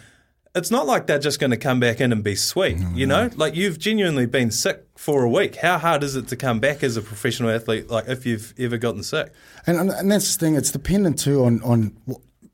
It's 0.57 0.71
not 0.71 0.87
like 0.87 1.07
they're 1.07 1.19
just 1.19 1.39
going 1.39 1.51
to 1.51 1.59
come 1.59 1.81
back 1.81 2.01
in 2.01 2.13
and 2.13 2.25
be 2.25 2.35
sweet, 2.35 2.79
you 2.95 3.07
know? 3.07 3.29
Like 3.37 3.55
you've 3.55 3.79
genuinely 3.79 4.25
been 4.25 4.51
sick 4.51 4.83
for 4.97 5.23
a 5.23 5.29
week. 5.29 5.57
How 5.57 5.77
hard 5.77 6.03
is 6.03 6.17
it 6.17 6.29
to 6.29 6.37
come 6.37 6.61
back 6.61 6.83
as 6.83 6.97
a 6.97 7.03
professional 7.03 7.51
athlete, 7.51 7.91
like 7.91 8.09
if 8.09 8.25
you've 8.25 8.55
ever 8.59 8.79
gotten 8.79 9.03
sick? 9.03 9.33
And, 9.67 9.91
and 9.91 10.11
that's 10.11 10.35
the 10.35 10.41
thing. 10.45 10.55
It's 10.57 10.71
dependent 10.71 11.19
too 11.19 11.45
on 11.45 11.63
on 11.63 11.95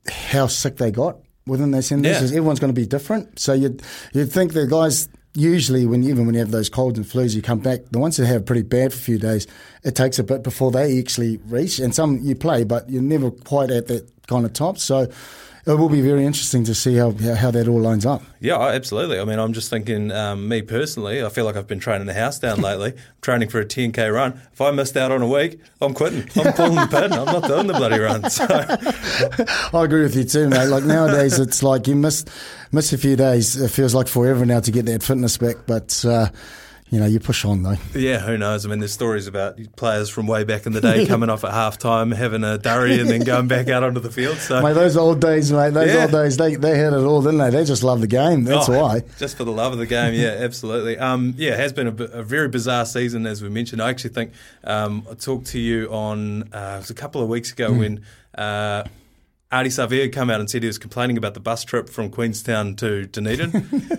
how 0.09 0.47
sick 0.47 0.75
they 0.75 0.91
got 0.91 1.17
within 1.47 1.71
their 1.71 1.81
centres. 1.81 2.31
Yeah. 2.31 2.37
Everyone's 2.37 2.59
going 2.59 2.73
to 2.73 2.79
be 2.79 2.85
different. 2.85 3.39
So 3.39 3.53
you'd 3.53 3.81
you'd 4.11 4.31
think 4.31 4.51
the 4.51 4.67
guys 4.67 5.07
usually 5.33 5.85
when 5.85 6.03
even 6.03 6.25
when 6.25 6.35
you 6.35 6.41
have 6.41 6.51
those 6.51 6.69
colds 6.69 6.97
and 6.97 7.07
flus, 7.07 7.33
you 7.33 7.41
come 7.41 7.59
back. 7.59 7.79
The 7.91 7.99
ones 7.99 8.17
that 8.17 8.25
have 8.25 8.45
pretty 8.45 8.63
bad 8.63 8.91
for 8.91 8.97
a 8.97 9.01
few 9.01 9.17
days, 9.17 9.47
it 9.83 9.95
takes 9.95 10.19
a 10.19 10.23
bit 10.23 10.43
before 10.43 10.71
they 10.71 10.99
actually 10.99 11.37
reach. 11.45 11.79
And 11.79 11.95
some 11.95 12.19
you 12.21 12.35
play, 12.35 12.65
but 12.65 12.89
you're 12.89 13.01
never 13.01 13.31
quite 13.31 13.71
at 13.71 13.87
that 13.87 14.09
kind 14.27 14.45
of 14.45 14.53
top. 14.53 14.77
So 14.77 15.09
it 15.65 15.75
will 15.75 15.89
be 15.89 16.01
very 16.01 16.25
interesting 16.25 16.65
to 16.65 16.75
see 16.75 16.95
how 16.95 17.11
how, 17.11 17.51
that 17.51 17.67
all 17.67 17.79
lines 17.79 18.05
up. 18.05 18.21
Yeah, 18.41 18.59
absolutely. 18.59 19.19
I 19.19 19.25
mean, 19.25 19.39
I'm 19.39 19.53
just 19.53 19.69
thinking, 19.69 20.11
um, 20.11 20.47
me 20.49 20.61
personally, 20.61 21.23
I 21.23 21.29
feel 21.29 21.45
like 21.45 21.55
I've 21.55 21.67
been 21.67 21.79
training 21.79 22.07
the 22.07 22.13
house 22.13 22.39
down 22.39 22.59
lately, 22.61 22.93
training 23.21 23.49
for 23.49 23.61
a 23.61 23.65
10k 23.65 24.13
run. 24.13 24.41
If 24.51 24.59
I 24.59 24.71
missed 24.71 24.97
out 24.97 25.11
on 25.11 25.21
a 25.21 25.27
week, 25.27 25.59
I'm 25.79 25.93
quitting. 25.93 26.29
I'm 26.35 26.53
pulling 26.53 26.75
the 26.75 26.87
pin. 26.87 27.13
I'm 27.13 27.25
not 27.25 27.47
doing 27.47 27.67
the 27.67 27.73
bloody 27.73 27.99
run. 27.99 28.29
So, 28.29 28.45
I 29.77 29.83
agree 29.83 30.01
with 30.01 30.15
you 30.15 30.25
too, 30.25 30.49
mate. 30.49 30.67
Like 30.67 30.83
nowadays, 30.83 31.39
it's 31.39 31.63
like 31.63 31.87
you 31.87 31.95
miss 31.95 32.25
miss 32.71 32.91
a 32.91 32.97
few 32.97 33.15
days. 33.15 33.55
It 33.55 33.71
feels 33.71 33.95
like 33.95 34.07
forever 34.07 34.45
now 34.45 34.59
to 34.59 34.71
get 34.71 34.85
that 34.87 35.03
fitness 35.03 35.37
back, 35.37 35.57
but. 35.65 36.03
Uh, 36.05 36.27
you 36.93 36.99
know, 36.99 37.07
you 37.07 37.19
push 37.19 37.43
on 37.43 37.63
though. 37.63 37.75
yeah, 37.95 38.19
who 38.19 38.37
knows? 38.37 38.65
I 38.65 38.69
mean, 38.69 38.77
there's 38.79 38.93
stories 38.93 39.25
about 39.27 39.57
players 39.75 40.09
from 40.09 40.27
way 40.27 40.43
back 40.43 40.65
in 40.67 40.73
the 40.73 40.79
day 40.81 41.05
coming 41.07 41.29
off 41.29 41.43
at 41.43 41.51
half 41.51 41.77
time, 41.79 42.11
having 42.11 42.43
a 42.43 42.57
durry, 42.57 42.99
and 42.99 43.09
then 43.09 43.21
going 43.21 43.47
back 43.47 43.67
out 43.67 43.83
onto 43.83 43.99
the 43.99 44.11
field. 44.11 44.37
So, 44.37 44.61
Mate, 44.61 44.73
those 44.73 44.95
old 44.95 45.19
days, 45.19 45.51
mate. 45.51 45.71
Those 45.73 45.91
Yeah. 45.93 46.03
old 46.03 46.11
days, 46.11 46.37
they 46.37 46.55
they 46.55 46.77
had 46.77 46.93
it 46.93 46.97
all, 47.03 47.21
didn't 47.21 47.39
they? 47.39 47.49
They 47.49 47.65
just 47.65 47.83
love 47.83 47.99
the 48.01 48.07
game. 48.07 48.43
That's 48.43 48.69
Oh, 48.69 48.79
why. 48.79 49.01
Just 49.17 49.35
for 49.37 49.43
the 49.43 49.51
love 49.51 49.73
of 49.73 49.79
the 49.79 49.87
game, 49.87 50.13
yeah, 50.13 50.27
absolutely. 50.39 50.97
Um, 50.99 51.33
yeah, 51.37 51.53
it 51.53 51.59
has 51.59 51.73
been 51.73 51.87
a, 51.87 52.03
a 52.19 52.23
very 52.23 52.47
bizarre 52.47 52.85
season, 52.85 53.25
as 53.25 53.41
we 53.41 53.49
mentioned. 53.49 53.81
I 53.81 53.89
actually 53.89 54.11
think 54.13 54.31
um, 54.63 55.05
I 55.09 55.15
talked 55.15 55.47
to 55.47 55.59
you 55.59 55.87
on 55.91 56.43
uh, 56.53 56.73
it 56.75 56.81
was 56.81 56.89
a 56.91 56.93
couple 56.93 57.21
of 57.21 57.27
weeks 57.27 57.51
ago 57.51 57.69
Hmm. 57.73 57.79
when 57.79 58.01
uh, 58.37 58.83
Ardie 59.53 59.67
Savea 59.67 60.11
come 60.11 60.31
out 60.31 60.39
and 60.39 60.49
said 60.49 60.63
he 60.63 60.67
was 60.67 60.79
complaining 60.79 61.15
about 61.15 61.35
the 61.35 61.39
bus 61.39 61.63
trip 61.63 61.87
from 61.87 62.09
Queenstown 62.09 62.75
to 62.77 63.05
Dunedin. 63.05 63.51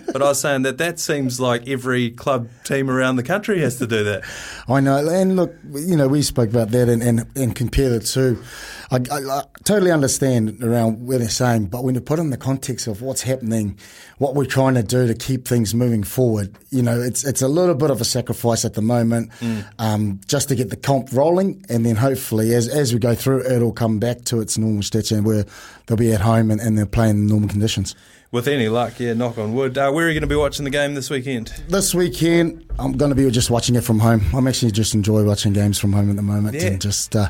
but 0.11 0.21
I 0.21 0.25
was 0.25 0.41
saying 0.41 0.63
that 0.63 0.79
that 0.79 0.99
seems 0.99 1.39
like 1.39 1.65
every 1.69 2.11
club 2.11 2.49
team 2.65 2.89
around 2.89 3.15
the 3.15 3.23
country 3.23 3.61
has 3.61 3.77
to 3.77 3.87
do 3.87 4.03
that. 4.03 4.25
I 4.67 4.81
know. 4.81 4.97
And 5.07 5.37
look, 5.37 5.55
you 5.71 5.95
know, 5.95 6.09
we 6.09 6.23
spoke 6.23 6.49
about 6.49 6.71
that 6.71 6.89
and, 6.89 7.01
and, 7.01 7.25
and 7.37 7.55
compare 7.55 7.87
the 7.87 8.01
two. 8.01 8.43
I, 8.91 8.97
I, 9.11 9.17
I 9.39 9.43
totally 9.63 9.91
understand 9.91 10.63
around 10.63 11.05
where 11.07 11.17
they're 11.17 11.27
saying, 11.29 11.65
but 11.67 11.83
when 11.83 11.95
you 11.95 12.01
put 12.01 12.19
in 12.19 12.29
the 12.29 12.37
context 12.37 12.87
of 12.87 13.01
what's 13.01 13.21
happening, 13.23 13.77
what 14.19 14.35
we're 14.35 14.45
trying 14.45 14.75
to 14.75 14.83
do 14.83 15.07
to 15.07 15.13
keep 15.13 15.47
things 15.47 15.73
moving 15.73 16.03
forward, 16.03 16.55
you 16.69 16.81
know, 16.81 17.01
it's 17.01 17.23
it's 17.23 17.41
a 17.41 17.47
little 17.47 17.75
bit 17.75 17.89
of 17.89 17.99
a 18.01 18.05
sacrifice 18.05 18.63
at 18.65 18.73
the 18.75 18.81
moment, 18.81 19.31
um, 19.79 20.19
just 20.27 20.49
to 20.49 20.55
get 20.55 20.69
the 20.69 20.75
comp 20.75 21.11
rolling, 21.11 21.65
and 21.69 21.85
then 21.85 21.95
hopefully 21.95 22.53
as 22.53 22.67
as 22.67 22.93
we 22.93 22.99
go 22.99 23.15
through, 23.15 23.45
it'll 23.45 23.73
come 23.73 23.99
back 23.99 24.23
to 24.25 24.39
its 24.41 24.57
normal 24.57 24.83
stature 24.83 25.21
where 25.21 25.45
they'll 25.87 25.97
be 25.97 26.13
at 26.13 26.21
home 26.21 26.51
and, 26.51 26.61
and 26.61 26.77
they're 26.77 26.85
playing 26.85 27.15
in 27.17 27.27
normal 27.27 27.49
conditions. 27.49 27.95
With 28.31 28.47
any 28.49 28.67
luck, 28.67 28.99
yeah, 28.99 29.13
knock 29.13 29.37
on 29.37 29.53
wood. 29.53 29.77
Uh, 29.77 29.91
where 29.91 30.05
are 30.05 30.09
you 30.09 30.13
going 30.13 30.27
to 30.27 30.27
be 30.27 30.35
watching 30.35 30.65
the 30.65 30.69
game 30.71 30.93
this 30.93 31.09
weekend? 31.09 31.47
This 31.69 31.95
weekend, 31.95 32.65
I'm 32.77 32.97
going 32.97 33.09
to 33.09 33.15
be 33.15 33.29
just 33.31 33.49
watching 33.49 33.75
it 33.75 33.81
from 33.81 33.99
home. 33.99 34.21
I'm 34.33 34.45
actually 34.47 34.71
just 34.71 34.93
enjoy 34.93 35.23
watching 35.23 35.53
games 35.53 35.79
from 35.79 35.93
home 35.93 36.09
at 36.09 36.17
the 36.17 36.21
moment 36.21 36.55
Yeah. 36.55 36.67
and 36.67 36.81
just 36.81 37.15
uh, 37.15 37.29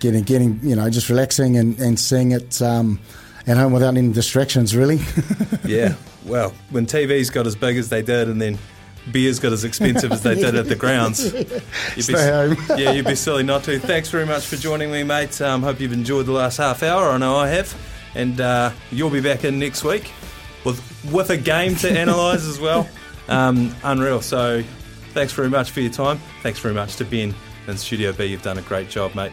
getting, 0.00 0.24
getting, 0.24 0.58
you 0.62 0.74
know, 0.74 0.90
just 0.90 1.08
relaxing 1.08 1.56
and, 1.56 1.78
and 1.78 1.98
seeing 1.98 2.32
it 2.32 2.60
um, 2.60 2.98
at 3.46 3.56
home 3.56 3.72
without 3.72 3.96
any 3.96 4.12
distractions, 4.12 4.74
really. 4.74 5.00
Yeah. 5.64 5.94
Well, 6.26 6.52
when 6.70 6.86
TVs 6.86 7.32
got 7.32 7.46
as 7.46 7.54
big 7.54 7.76
as 7.76 7.88
they 7.90 8.02
did, 8.02 8.28
and 8.28 8.42
then 8.42 8.58
beers 9.12 9.38
got 9.38 9.52
as 9.52 9.62
expensive 9.62 10.10
as 10.10 10.22
they 10.22 10.34
did 10.34 10.54
at 10.56 10.66
the 10.66 10.74
grounds, 10.74 11.32
you'd 11.32 11.48
be, 11.48 12.02
Stay 12.02 12.28
home. 12.28 12.56
yeah, 12.78 12.90
you'd 12.90 13.06
be 13.06 13.14
silly 13.14 13.44
not 13.44 13.62
to. 13.64 13.78
Thanks 13.78 14.08
very 14.08 14.26
much 14.26 14.46
for 14.46 14.56
joining 14.56 14.90
me, 14.90 15.04
mate. 15.04 15.40
Um, 15.40 15.62
hope 15.62 15.78
you've 15.80 15.92
enjoyed 15.92 16.26
the 16.26 16.32
last 16.32 16.56
half 16.56 16.82
hour. 16.82 17.10
I 17.10 17.18
know 17.18 17.36
I 17.36 17.48
have, 17.48 17.74
and 18.14 18.40
uh, 18.40 18.72
you'll 18.90 19.10
be 19.10 19.20
back 19.20 19.44
in 19.44 19.58
next 19.58 19.84
week 19.84 20.10
with 20.64 20.80
with 21.12 21.30
a 21.30 21.36
game 21.36 21.76
to 21.76 21.88
analyse 21.88 22.46
as 22.46 22.58
well. 22.58 22.88
Um, 23.28 23.74
unreal. 23.84 24.20
So, 24.22 24.64
thanks 25.12 25.32
very 25.32 25.50
much 25.50 25.70
for 25.70 25.80
your 25.80 25.92
time. 25.92 26.18
Thanks 26.42 26.58
very 26.58 26.74
much 26.74 26.96
to 26.96 27.04
Ben 27.04 27.34
in 27.68 27.76
Studio 27.76 28.12
B. 28.12 28.24
You've 28.26 28.42
done 28.42 28.58
a 28.58 28.62
great 28.62 28.88
job, 28.88 29.14
mate. 29.14 29.32